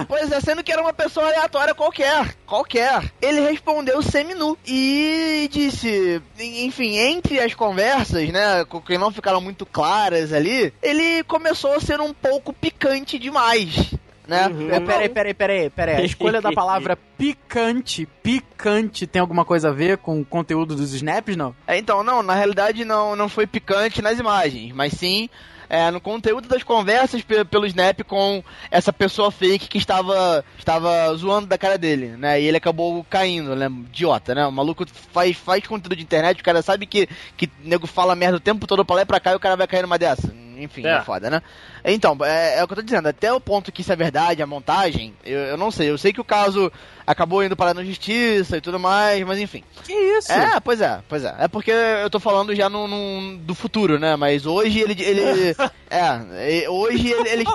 [0.00, 2.34] É, pois é, sendo que era uma pessoa aleatória qualquer.
[2.46, 3.12] Qualquer.
[3.22, 4.58] Ele respondeu seminu.
[4.66, 11.74] E disse, enfim, entre as conversas, né, que não ficaram muito claras ali, ele começou
[11.74, 13.94] a ser um pouco picante demais.
[14.26, 14.46] Né?
[14.48, 14.70] Uhum.
[14.70, 15.96] É, peraí, peraí, peraí, peraí.
[15.96, 20.92] A escolha da palavra picante, picante, tem alguma coisa a ver com o conteúdo dos
[20.94, 21.54] snaps, não?
[21.66, 25.28] É, Então, não, na realidade não, não foi picante nas imagens, mas sim
[25.68, 31.12] é, no conteúdo das conversas pe- pelo Snap com essa pessoa fake que estava, estava
[31.16, 32.40] zoando da cara dele, né?
[32.40, 33.66] E ele acabou caindo, né?
[33.66, 34.46] Idiota, né?
[34.46, 38.36] O maluco faz, faz conteúdo de internet, o cara sabe que, que nego fala merda
[38.36, 40.32] o tempo todo pra lá e pra cá e o cara vai cair numa dessa.
[40.58, 41.02] Enfim, é, É.
[41.02, 41.42] foda, né?
[41.84, 44.42] Então, é, é o que eu tô dizendo, até o ponto que isso é verdade,
[44.42, 45.90] a montagem, eu, eu não sei.
[45.90, 46.70] Eu sei que o caso
[47.06, 49.62] acabou indo parar na justiça e tudo mais, mas enfim.
[49.84, 50.32] Que isso?
[50.32, 51.34] É, pois é, pois é.
[51.40, 54.16] É porque eu tô falando já no, no- do futuro, né?
[54.16, 54.96] Mas hoje ele.
[55.02, 55.54] ele
[55.90, 57.28] é, hoje ele.
[57.28, 57.44] ele-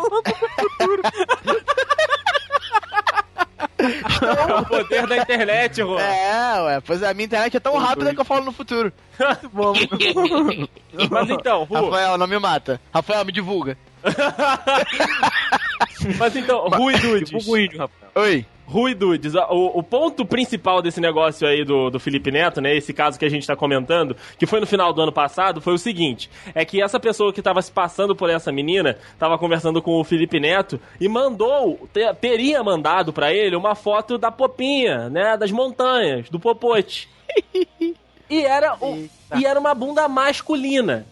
[3.80, 5.98] É o poder da internet, Ru.
[5.98, 8.92] é, ué, pois é, a minha internet é tão rápida que eu falo no futuro.
[11.10, 12.80] Mas então, Ru, Rafael, não me mata.
[12.94, 13.78] Rafael, me divulga.
[16.18, 17.30] mas então, Ru e Dudes.
[17.30, 18.12] Tipo o índio, Rafael.
[18.16, 18.46] Oi.
[18.70, 22.76] Rui Dudes, o, o ponto principal desse negócio aí do, do Felipe Neto, né?
[22.76, 25.74] Esse caso que a gente tá comentando, que foi no final do ano passado, foi
[25.74, 29.82] o seguinte: é que essa pessoa que tava se passando por essa menina tava conversando
[29.82, 35.10] com o Felipe Neto e mandou, te- teria mandado pra ele uma foto da popinha,
[35.10, 35.36] né?
[35.36, 37.10] Das montanhas, do popote.
[38.32, 41.04] E era, o, e era uma bunda masculina.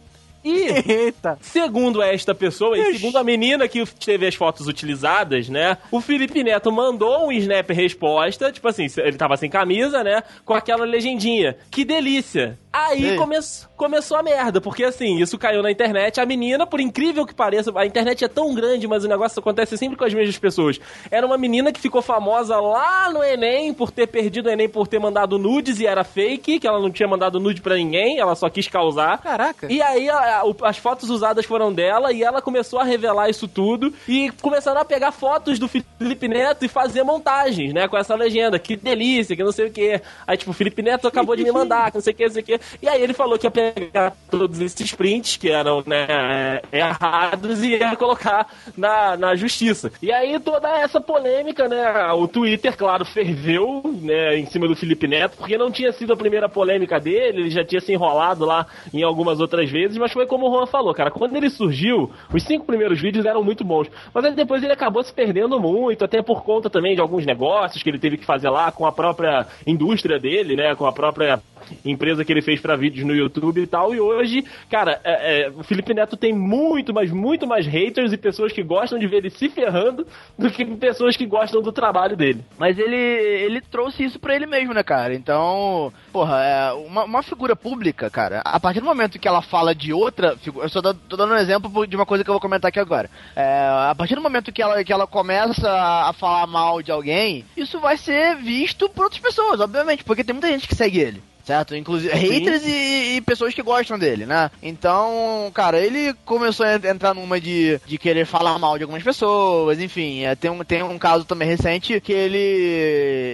[0.47, 1.37] E Eita.
[1.41, 5.77] Segundo esta pessoa, e segundo a menina que teve as fotos utilizadas, né?
[5.91, 10.23] O Felipe Neto mandou um snap resposta, tipo assim, ele tava sem camisa, né?
[10.45, 11.57] Com aquela legendinha.
[11.69, 12.57] Que delícia!
[12.85, 13.37] Aí come
[13.75, 16.19] começou a merda, porque assim, isso caiu na internet.
[16.19, 19.77] A menina, por incrível que pareça, a internet é tão grande, mas o negócio acontece
[19.77, 20.79] sempre com as mesmas pessoas.
[21.11, 24.87] Era uma menina que ficou famosa lá no Enem por ter perdido o Enem por
[24.87, 28.33] ter mandado nudes e era fake, que ela não tinha mandado nude pra ninguém, ela
[28.35, 29.19] só quis causar.
[29.21, 29.71] Caraca.
[29.71, 33.47] E aí a- a- as fotos usadas foram dela e ela começou a revelar isso
[33.47, 37.87] tudo e começaram a pegar fotos do Felipe Neto e fazer montagens, né?
[37.87, 40.01] Com essa legenda, que delícia, que não sei o que.
[40.25, 42.31] Aí, tipo, o Felipe Neto acabou de me mandar, que não sei o que, não
[42.33, 42.59] sei o que.
[42.81, 47.77] E aí ele falou que ia pegar todos esses prints que eram, né, errados e
[47.77, 49.91] ia colocar na, na justiça.
[50.01, 52.11] E aí toda essa polêmica, né?
[52.13, 56.17] O Twitter, claro, ferveu, né, em cima do Felipe Neto, porque não tinha sido a
[56.17, 60.25] primeira polêmica dele, ele já tinha se enrolado lá em algumas outras vezes, mas foi
[60.25, 63.87] como o Juan falou, cara, quando ele surgiu, os cinco primeiros vídeos eram muito bons,
[64.13, 67.81] mas aí depois ele acabou se perdendo muito, até por conta também de alguns negócios
[67.81, 71.41] que ele teve que fazer lá com a própria indústria dele, né, com a própria
[71.83, 73.93] empresa que ele fez pra vídeos no YouTube e tal.
[73.93, 78.17] E hoje, cara, é, é, o Felipe Neto tem muito, mas muito mais haters e
[78.17, 80.07] pessoas que gostam de ver ele se ferrando
[80.39, 82.41] do que pessoas que gostam do trabalho dele.
[82.57, 85.13] Mas ele, ele trouxe isso pra ele mesmo, né, cara?
[85.13, 89.75] Então, porra, é uma, uma figura pública, cara, a partir do momento que ela fala
[89.75, 90.67] de outra figura.
[90.67, 93.09] Eu só tô dando um exemplo de uma coisa que eu vou comentar aqui agora.
[93.35, 97.43] É, a partir do momento que ela, que ela começa a falar mal de alguém,
[97.57, 101.21] isso vai ser visto por outras pessoas, obviamente, porque tem muita gente que segue ele.
[101.47, 101.73] Certo?
[101.77, 104.51] Inclusive, haters e, e pessoas que gostam dele, né?
[104.61, 109.79] Então, cara, ele começou a entrar numa de, de querer falar mal de algumas pessoas,
[109.79, 110.25] enfim.
[110.25, 112.37] É, tem, um, tem um caso também recente que ele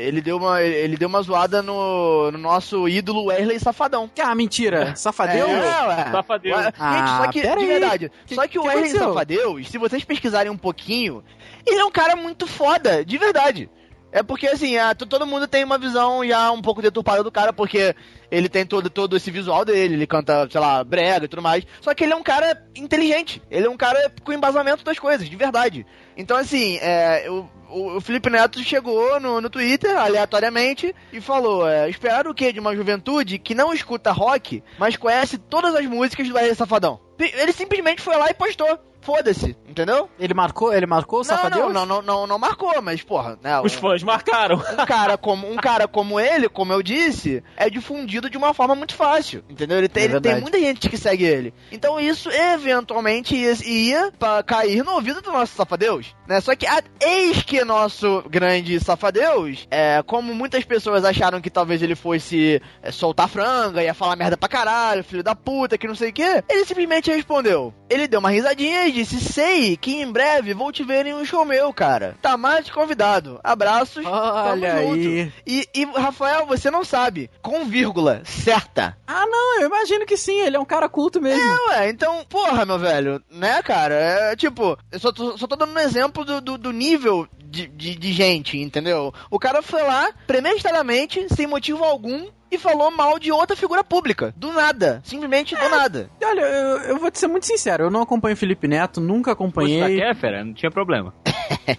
[0.08, 4.08] ele deu uma, ele deu uma zoada no, no nosso ídolo Wesley Safadão.
[4.24, 4.96] Ah, mentira.
[4.96, 5.48] Safadeu?
[5.48, 6.12] É, ué.
[6.12, 6.58] Safadeus.
[6.58, 9.08] Ué, Ah, Gente, só que, de verdade, Que- só que, o que Wesley aconteceu?
[9.10, 11.24] Safadeus, se vocês pesquisarem um pouquinho,
[11.66, 13.68] ele é um cara muito foda, de verdade.
[14.16, 17.32] É porque, assim, a- to- todo mundo tem uma visão já um pouco deturpada do
[17.32, 17.96] cara, porque
[18.30, 21.66] ele tem todo, todo esse visual dele, ele canta, sei lá, brega e tudo mais.
[21.82, 25.28] Só que ele é um cara inteligente, ele é um cara com embasamento das coisas,
[25.28, 25.84] de verdade.
[26.16, 31.90] Então, assim, é, o, o Felipe Neto chegou no, no Twitter, aleatoriamente, e falou: é,
[31.90, 36.28] esperar o quê de uma juventude que não escuta rock, mas conhece todas as músicas
[36.30, 37.00] do Wesley Safadão?
[37.20, 38.78] Ele simplesmente foi lá e postou.
[39.02, 40.08] Foda-se, entendeu?
[40.20, 41.70] Ele marcou, ele marcou o Não, Safadeu?
[41.70, 43.60] não, não, não, não, não marcou, mas, porra, né?
[43.60, 44.56] Os um- fãs marcaram.
[44.58, 48.76] um cara como um cara como ele, como eu disse, é difundido de uma forma
[48.76, 49.78] muito fácil, entendeu?
[49.80, 51.54] Ele tem, É ele tem muita gente que segue ele.
[51.72, 56.40] Então isso eventualmente ia, ia pra cair no ouvido do nosso safadeus, né?
[56.42, 61.82] Só que a, eis que nosso grande safadeus, é, como muitas pessoas acharam que talvez
[61.82, 65.96] ele fosse é, soltar franga, ia falar merda pra caralho, filho da puta, que não
[65.96, 67.74] sei o que, ele simplesmente respondeu.
[67.90, 71.26] Ele deu uma risadinha e disse: Sei que em breve vou te ver em um
[71.26, 72.16] show meu, cara.
[72.22, 73.40] Tá mais convidado.
[73.44, 74.06] Abraços.
[74.06, 75.32] Olha tamo junto." aí.
[75.46, 77.30] E, e, Rafael, você não sabe.
[77.42, 78.98] Com vírgula certa.
[79.08, 81.42] Ah, não, eu imagino que sim, ele é um cara culto mesmo.
[81.42, 83.96] É, ué, então, porra, meu velho, né, cara?
[83.96, 87.68] É tipo, eu só tô, só tô dando um exemplo do, do, do nível de,
[87.68, 89.14] de, de gente, entendeu?
[89.30, 94.34] O cara foi lá, premeditadamente, sem motivo algum, e falou mal de outra figura pública.
[94.38, 95.02] Do nada.
[95.04, 96.10] Simplesmente do nada.
[96.24, 99.14] Olha, eu, eu vou te ser muito sincero, eu não acompanho o Felipe Neto, nunca
[99.14, 100.00] Fosse da acompanhei.
[100.00, 101.14] Kéfera, não tinha problema.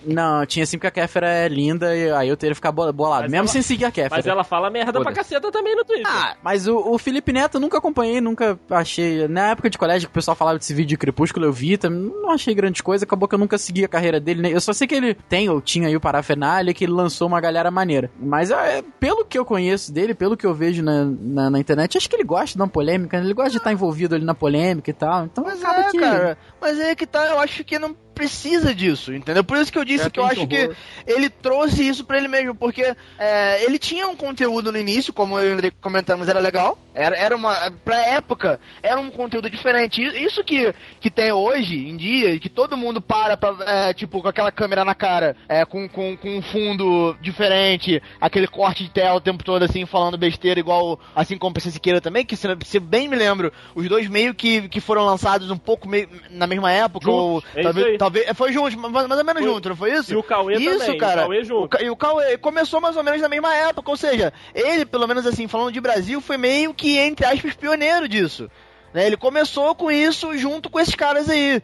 [0.05, 2.93] Não, tinha sim porque a Kéfera é linda e aí eu teria que ficar bo-
[2.93, 4.17] bolado, Mas mesmo ela- sem seguir a Kéfera.
[4.17, 6.07] Mas ela fala merda pra caceta também no Twitter.
[6.09, 9.27] Ah, Mas o, o Felipe Neto eu nunca acompanhei, nunca achei.
[9.29, 12.01] Na época de colégio que o pessoal falava desse vídeo de Crepúsculo, eu vi, também
[12.23, 14.43] não achei grande coisa, acabou que eu nunca segui a carreira dele.
[14.43, 14.51] né?
[14.53, 17.41] Eu só sei que ele tem ou tinha aí o parafernália, que ele lançou uma
[17.41, 18.11] galera maneira.
[18.21, 21.97] Mas é, pelo que eu conheço dele, pelo que eu vejo na, na, na internet,
[21.99, 23.25] acho que ele gosta de dar uma polêmica, né?
[23.25, 25.25] ele gosta de estar envolvido ali na polêmica e tal.
[25.25, 25.99] Então Mas acaba é, que.
[25.99, 26.39] cara.
[26.61, 29.45] Mas é que tá, eu acho que não precisa disso, entendeu?
[29.45, 30.71] Por isso que eu disse É, que eu acho que
[31.07, 35.39] ele trouxe isso pra ele mesmo, porque é, ele tinha um conteúdo no início, como
[35.39, 36.79] eu e comentamos, era legal.
[36.95, 37.73] Era, era uma.
[37.85, 40.03] Pra época, era um conteúdo diferente.
[40.03, 44.29] Isso que, que tem hoje em dia, que todo mundo para pra, é, tipo, com
[44.29, 49.17] aquela câmera na cara, é, com, com, com um fundo diferente, aquele corte de tela
[49.17, 52.81] o tempo todo, assim, falando besteira, igual assim como o PC Siqueira também, que se,
[52.81, 56.71] bem me lembro, os dois meio que, que foram lançados um pouco meio, na mesma
[56.71, 57.99] época, ou Juntos, é isso talvez.
[58.05, 58.27] Talvez.
[58.37, 59.53] Foi junto, mais, ou menos Foi.
[59.53, 60.13] junto, não foi isso?
[60.13, 61.23] E o Cauê Isso, também, o cara.
[61.23, 61.77] Cauê junto.
[61.77, 65.07] O e o Cauê começou mais ou menos na mesma época, ou seja, ele, pelo
[65.07, 68.51] menos assim, falando de Brasil, foi meio que, entre aspas, pioneiro disso.
[68.93, 69.07] Né?
[69.07, 71.63] Ele começou com isso junto com esses caras aí.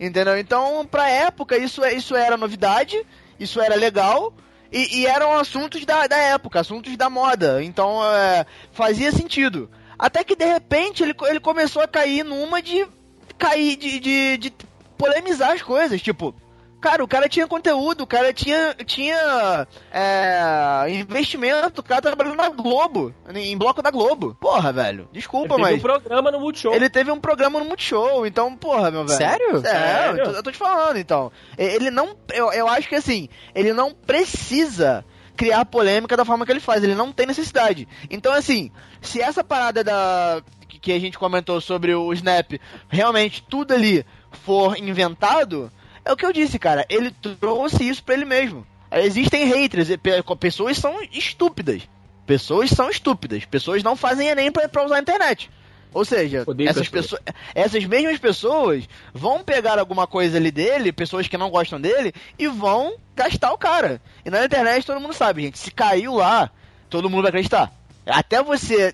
[0.00, 0.36] Entendeu?
[0.38, 3.04] Então, pra época, isso, é- isso era novidade,
[3.38, 4.32] isso era legal.
[4.72, 7.62] E, e eram assuntos da, da época, assuntos da moda.
[7.62, 9.70] Então, é, fazia sentido.
[9.96, 12.84] Até que, de repente, ele, ele começou a cair numa de...
[13.38, 14.52] Cair, de, de, de
[15.04, 16.00] polemizar as coisas.
[16.00, 16.34] Tipo,
[16.84, 22.50] Cara, o cara tinha conteúdo, o cara tinha, tinha é, investimento, o cara trabalhando na
[22.50, 24.36] Globo, em bloco da Globo.
[24.38, 25.78] Porra, velho, Ele desculpa, teve mas...
[25.78, 26.74] um programa no Multishow.
[26.74, 29.16] Ele teve um programa no Multishow, então, porra, meu velho.
[29.16, 29.56] Sério?
[29.56, 30.18] É, Sério?
[30.18, 31.32] Eu, tô, eu tô te falando, então.
[31.56, 32.14] Ele não.
[32.30, 36.84] Eu, eu acho que assim, ele não precisa criar polêmica da forma que ele faz,
[36.84, 37.88] ele não tem necessidade.
[38.10, 40.42] Então, assim, se essa parada da.
[40.68, 45.70] que a gente comentou sobre o Snap, realmente tudo ali for inventado,
[46.04, 46.84] é o que eu disse, cara.
[46.88, 47.10] Ele
[47.40, 48.66] trouxe isso pra ele mesmo.
[48.92, 51.82] Existem haters, e pe- pessoas são estúpidas.
[52.26, 53.44] Pessoas são estúpidas.
[53.44, 55.50] Pessoas não fazem Enem pra, pra usar a internet.
[55.92, 57.20] Ou seja, Odeio essas, pessoas.
[57.22, 62.12] pessoas, essas mesmas pessoas vão pegar alguma coisa ali dele, pessoas que não gostam dele,
[62.36, 64.00] e vão gastar o cara.
[64.24, 65.58] E na internet todo mundo sabe, gente.
[65.58, 66.50] Se caiu lá,
[66.90, 67.72] todo mundo vai acreditar.
[68.06, 68.92] Até você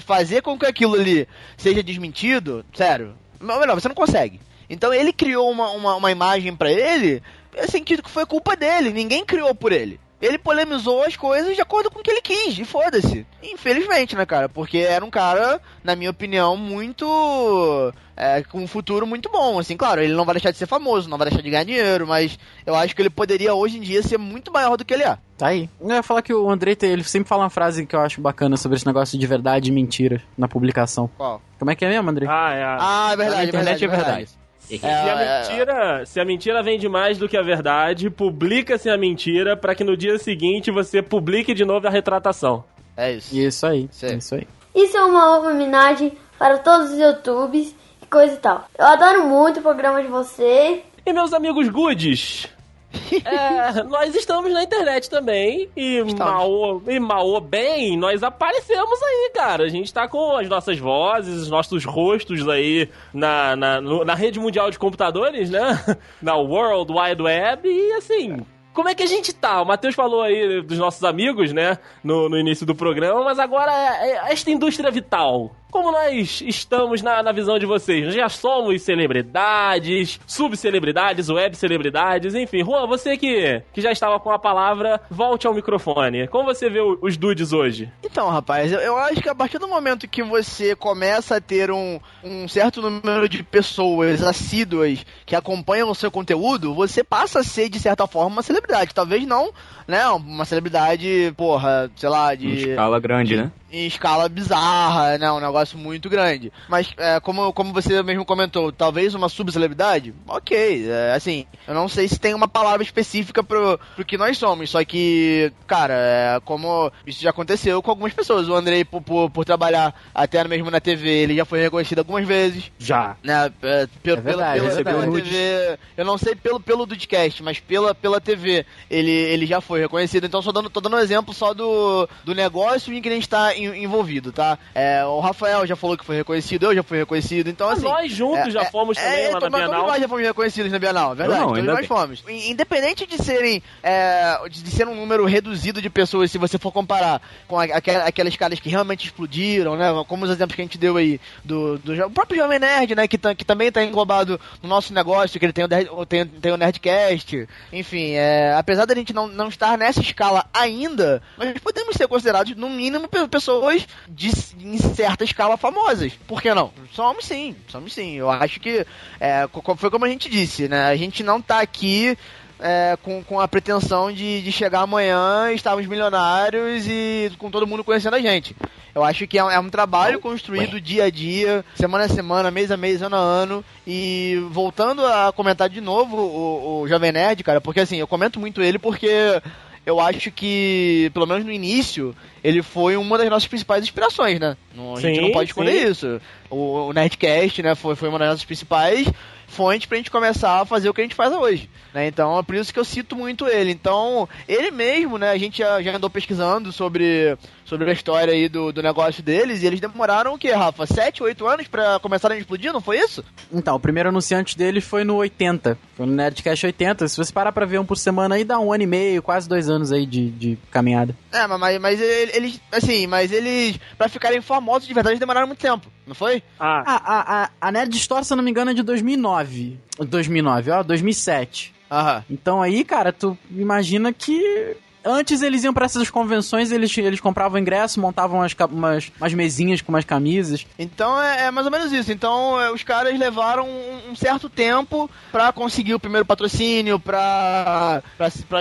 [0.00, 4.40] fazer com que aquilo ali seja desmentido, sério, ou melhor, você não consegue.
[4.72, 7.22] Então ele criou uma, uma, uma imagem pra ele,
[7.58, 10.00] assim, que foi culpa dele, ninguém criou por ele.
[10.20, 13.26] ele polemizou as coisas de acordo com o que ele quis, e foda-se.
[13.42, 14.48] Infelizmente, né, cara?
[14.48, 17.92] Porque era um cara, na minha opinião, muito.
[18.16, 21.08] É, com um futuro muito bom, assim, claro, ele não vai deixar de ser famoso,
[21.08, 24.02] não vai deixar de ganhar dinheiro, mas eu acho que ele poderia hoje em dia
[24.02, 25.18] ser muito maior do que ele é.
[25.36, 25.68] Tá aí.
[25.80, 28.56] Eu ia falar que o Andrei, ele sempre fala uma frase que eu acho bacana
[28.56, 31.10] sobre esse negócio de verdade e mentira na publicação.
[31.16, 31.42] Qual?
[31.58, 32.28] Como é que é mesmo, Andrei?
[32.30, 32.64] Ah, é.
[32.64, 34.41] Ah, é verdade, é internet verdade, é verdade.
[34.78, 38.96] Se, a é- mentira, se a mentira vende mais do que a verdade, publica-se a
[38.96, 42.64] mentira pra que no dia seguinte você publique de novo a retratação.
[42.96, 43.36] É isso.
[43.36, 44.16] Isso aí, Sim.
[44.18, 44.46] isso aí.
[44.74, 48.66] Isso é uma homenagem para todos os youtubers e coisa e tal.
[48.78, 50.80] Eu adoro muito o programa de vocês.
[51.04, 52.46] E meus amigos goodies,
[53.24, 59.30] é, nós estamos na internet também e mal, e mal ou bem, nós aparecemos aí,
[59.34, 59.64] cara.
[59.64, 64.38] A gente tá com as nossas vozes, os nossos rostos aí na, na, na rede
[64.38, 65.82] mundial de computadores, né?
[66.20, 68.44] Na World Wide Web e assim...
[68.74, 69.60] Como é que a gente tá?
[69.60, 71.76] O Matheus falou aí dos nossos amigos, né?
[72.02, 75.54] No, no início do programa, mas agora é- é esta indústria vital.
[75.72, 78.04] Como nós estamos na, na visão de vocês?
[78.04, 82.62] Nós já somos celebridades, subcelebridades, web celebridades, enfim.
[82.62, 86.28] Juan, você que, que já estava com a palavra, volte ao microfone.
[86.28, 87.90] Como você vê o- os dudes hoje?
[88.04, 91.70] Então, rapaz, eu, eu acho que a partir do momento que você começa a ter
[91.70, 97.44] um, um certo número de pessoas assíduas que acompanham o seu conteúdo, você passa a
[97.44, 98.94] ser, de certa forma, uma celebridade.
[98.94, 99.50] Talvez não,
[99.88, 102.70] né, uma celebridade, porra, sei lá, de...
[102.70, 103.50] escala grande, né?
[103.72, 105.32] Em escala bizarra, né?
[105.32, 106.52] Um negócio muito grande.
[106.68, 110.14] Mas, é, como, como você mesmo comentou, talvez uma subcelebridade?
[110.28, 114.36] Ok, é, assim, eu não sei se tem uma palavra específica pro, pro que nós
[114.36, 118.48] somos, só que, cara, é, como isso já aconteceu com algumas pessoas.
[118.48, 122.26] O Andrei, por, por, por trabalhar até mesmo na TV, ele já foi reconhecido algumas
[122.26, 123.16] vezes Já.
[123.22, 125.30] né, é, pelo, É verdade, pela, recebeu pela nudes.
[125.30, 129.80] TV, eu não sei pelo, pelo Dudcast, mas pela, pela TV, ele, ele já foi
[129.80, 133.12] reconhecido, então só dando, tô dando um exemplo só do, do negócio em que a
[133.12, 134.58] gente tá envolvido, tá?
[134.74, 137.82] É, o Rafael já falou que foi reconhecido, eu já fui reconhecido, então assim...
[137.82, 139.86] nós juntos é, já é, fomos é, também lá na Todos Bienal.
[139.86, 141.86] nós já fomos reconhecidos na Bienal, verdade, não, todos nós bem.
[141.88, 142.24] fomos.
[142.28, 146.72] In- Independente de serem, é, de ser um número reduzido de pessoas, se você for
[146.72, 149.86] comparar com a- aquela- aquelas caras que realmente explodiram, né?
[150.08, 153.06] Como os exemplos que a gente deu aí do, do o próprio Jovem Nerd, né?
[153.08, 156.52] Que, tá- que também tá englobado no nosso negócio, que ele tem o, tem, tem
[156.52, 157.48] o Nerdcast.
[157.72, 162.54] Enfim, é, apesar da gente não, não estar nessa escala ainda, nós podemos ser considerados,
[162.56, 163.26] no mínimo, pe-
[163.60, 164.30] pessoas de,
[164.60, 166.12] em certa escala famosas.
[166.26, 166.70] Por que não?
[166.94, 168.14] Somos sim, somos sim.
[168.16, 168.86] Eu acho que
[169.20, 170.84] é, foi como a gente disse, né?
[170.86, 172.16] A gente não tá aqui
[172.60, 177.82] é, com, com a pretensão de, de chegar amanhã, estarmos milionários e com todo mundo
[177.84, 178.54] conhecendo a gente.
[178.94, 182.50] Eu acho que é, um- é um trabalho construído dia a dia, semana a semana,
[182.50, 183.64] mês a mês, ano a ano.
[183.86, 188.38] E voltando a comentar de novo o, o Jovem Nerd, cara, porque assim, eu comento
[188.38, 189.40] muito ele porque
[189.84, 194.56] eu acho que, pelo menos no início, ele foi uma das nossas principais inspirações, né?
[194.74, 195.90] Não- a gente Sim, não pode esconder sim.
[195.90, 196.20] isso.
[196.50, 199.06] O, o Nerdcast, né, foi, foi uma das nossas principais
[199.48, 202.06] fontes pra gente começar a fazer o que a gente faz hoje, né?
[202.06, 203.70] Então é por isso que eu cito muito ele.
[203.70, 207.36] Então, ele mesmo, né, a gente já, já andou pesquisando sobre,
[207.72, 210.84] sobre a história aí do, do negócio deles e eles demoraram o quê, Rafa?
[210.84, 213.24] 7, 8 anos pra começarem a explodir, não foi isso?
[213.50, 215.78] Então, o primeiro anunciante dele foi no 80.
[215.96, 217.08] Foi no Nerdcast 80.
[217.08, 219.48] Se você parar pra ver um por semana aí, dá um ano e meio, quase
[219.48, 221.16] dois anos aí de, de caminhada.
[221.32, 225.46] É, mas- mas, mas ele- eles, assim, mas eles, pra ficarem famosos de verdade, demoraram
[225.46, 226.42] muito tempo, não foi?
[226.60, 229.78] Ah, A, a, a, a Nerd Store, se eu não me engano, é de 2009.
[229.98, 231.72] 2009, ó, 2007.
[231.90, 232.24] Aham.
[232.30, 237.58] Então aí, cara, tu imagina que antes eles iam pra essas convenções, eles, eles compravam
[237.58, 240.66] ingresso, montavam umas, umas, umas mesinhas com umas camisas.
[240.78, 242.12] Então é, é mais ou menos isso.
[242.12, 248.02] Então é, os caras levaram um, um certo tempo pra conseguir o primeiro patrocínio, pra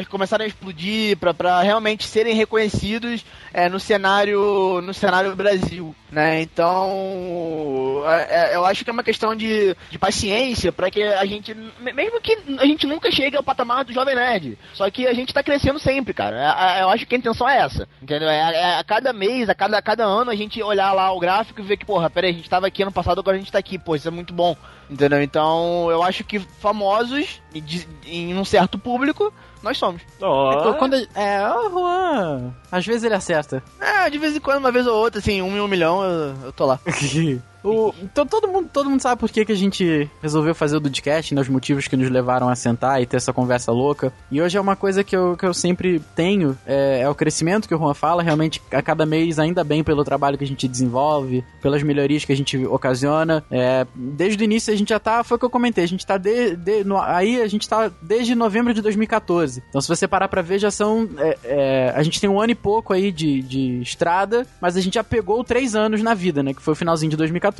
[0.09, 3.23] começarem a explodir, pra realmente serem reconhecidos
[3.53, 6.41] é, no cenário no cenário Brasil, né?
[6.41, 11.25] Então é- é- eu acho que é uma questão de, de paciência pra que a
[11.25, 15.07] gente, me- mesmo que a gente nunca chegue ao patamar do Jovem Nerd, só que
[15.07, 16.30] a gente tá crescendo sempre, cara.
[16.33, 18.29] É- é- Eu acho que a intenção é essa, entendeu?
[18.29, 21.19] É, é a cada mês, a cada, a cada ano a gente olhar lá o
[21.19, 23.51] gráfico e ver que, porra, peraí, a gente tava aqui ano passado, agora a gente
[23.51, 24.55] tá aqui, pô, isso é muito bom,
[24.89, 25.21] entendeu?
[25.21, 30.01] Então eu acho que famosos, e de- em um certo público, nós somos.
[30.21, 30.73] ó.
[30.73, 32.53] Quando, é, o Juan.
[32.71, 33.61] Às vezes ele acerta.
[33.79, 36.35] É, de vez em quando, uma vez ou outra, assim, um em um milhão, eu,
[36.45, 36.79] eu tô lá.
[37.63, 40.79] O, to- todo, mundo, todo mundo sabe por que, que a gente resolveu fazer o
[40.79, 41.41] Dudcast, né?
[41.41, 44.11] Os motivos que nos levaram a sentar e ter essa conversa louca.
[44.31, 47.67] E hoje é uma coisa que eu, que eu sempre tenho, é, é o crescimento
[47.67, 50.67] que o Juan fala, realmente a cada mês, ainda bem pelo trabalho que a gente
[50.67, 53.43] desenvolve, pelas melhorias que a gente ocasiona.
[53.51, 56.05] É, desde o início a gente já tá, foi o que eu comentei, a gente
[56.05, 59.61] tá de, de- no- aí a gente tá desde novembro de 2014.
[59.69, 62.51] Então se você parar pra ver, já são, é, é, a gente tem um ano
[62.51, 66.41] e pouco aí de, de estrada, mas a gente já pegou três anos na vida,
[66.41, 66.53] né?
[66.53, 67.50] Que foi o finalzinho de 2014,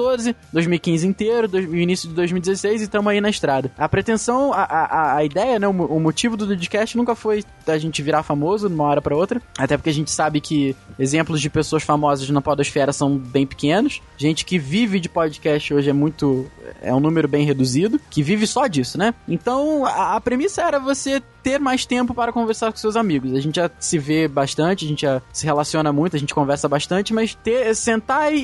[0.51, 3.71] 2015 inteiro, dois- o início de 2016 e estamos aí na estrada.
[3.77, 5.67] A pretensão, a, a, a ideia, né?
[5.67, 9.15] O, o motivo do podcast nunca foi a gente virar famoso de uma hora pra
[9.15, 13.45] outra, até porque a gente sabe que exemplos de pessoas famosas na podosfera são bem
[13.45, 14.01] pequenos.
[14.17, 16.49] Gente que vive de podcast hoje é muito.
[16.81, 19.13] é um número bem reduzido, que vive só disso, né?
[19.27, 23.33] Então a, a premissa era você ter mais tempo para conversar com seus amigos.
[23.33, 26.69] A gente já se vê bastante, a gente já se relaciona muito, a gente conversa
[26.69, 28.37] bastante, mas ter, sentar e,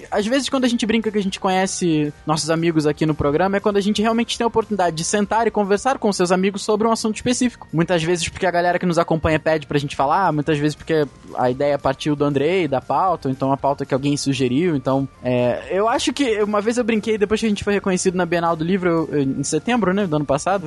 [0.00, 3.14] e, às vezes quando a gente brinca que a gente conhece nossos amigos aqui no
[3.14, 6.30] programa é quando a gente realmente tem a oportunidade de sentar e conversar com seus
[6.32, 7.66] amigos sobre um assunto específico.
[7.72, 11.06] Muitas vezes porque a galera que nos acompanha pede pra gente falar, muitas vezes porque
[11.36, 14.76] a ideia partiu do Andrei, da pauta, ou então a pauta que alguém sugeriu.
[14.76, 18.14] Então, é, eu acho que uma vez eu brinquei, depois que a gente foi reconhecido
[18.16, 20.66] na Bienal do Livro, eu- eu- em setembro, né, do ano passado,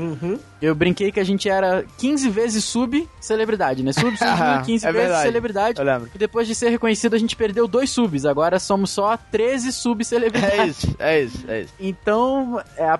[0.62, 3.92] eu brinquei que a gente era 15 vezes sub-celebridade, né?
[3.92, 4.36] Sub surgiu
[4.66, 5.24] 15 É vezes verdade.
[5.28, 5.82] celebridade.
[6.14, 8.26] E depois de ser reconhecido, a gente perdeu dois subs.
[8.26, 10.60] Agora somos só 13 sub-celebridades.
[10.60, 11.74] É isso, é isso, é isso.
[11.80, 13.00] Então, é, a,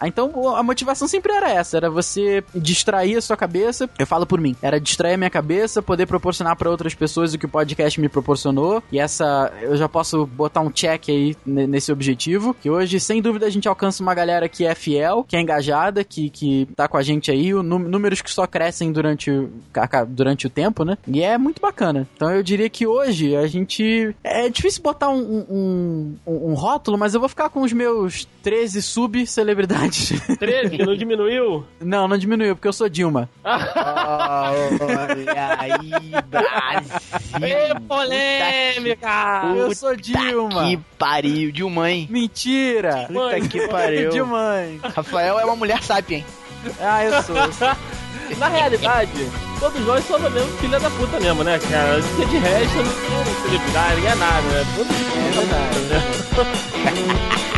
[0.00, 3.88] a- então a motivação sempre era essa, era você distrair a sua cabeça.
[3.98, 7.38] Eu falo por mim, era distrair a minha cabeça, poder proporcionar para outras pessoas o
[7.38, 8.82] que o podcast me proporcionou.
[8.92, 13.20] E essa eu já posso botar um check aí ne- nesse objetivo, que hoje sem
[13.22, 16.86] dúvida a gente alcança uma galera que é fiel, que é engajada, que que tá
[16.88, 19.30] com a gente aí, o nú- números que só crescem durante
[20.08, 20.96] durante o tempo, né?
[21.06, 22.06] E é muito bacana.
[22.16, 26.98] Então eu diria que hoje a gente é difícil botar um, um, um- um rótulo,
[26.98, 30.12] mas eu vou ficar com os meus 13 sub-celebridades.
[30.38, 31.64] 13, não diminuiu?
[31.80, 33.28] Não, não diminuiu, porque eu sou Dilma.
[33.44, 35.90] Olha aí,
[36.28, 37.48] Brasil.
[37.48, 39.42] Ê, polêmica!
[39.56, 40.64] eu sou Dilma.
[40.64, 42.06] Que pariu, de mãe.
[42.10, 43.06] Mentira!
[43.08, 44.10] Puta que pariu.
[44.10, 44.54] Dilma.
[44.94, 46.24] Rafael é uma mulher sapien.
[46.80, 47.36] Ah, eu sou.
[47.36, 47.68] eu sou.
[48.38, 49.30] Na realidade,
[49.60, 52.00] todos nós somos mesmo filha da puta mesmo, né, cara?
[52.02, 54.66] Porque de resto não é celebridade, não é nada, né?
[54.76, 55.78] Todos É verdade.
[55.88, 57.42] né?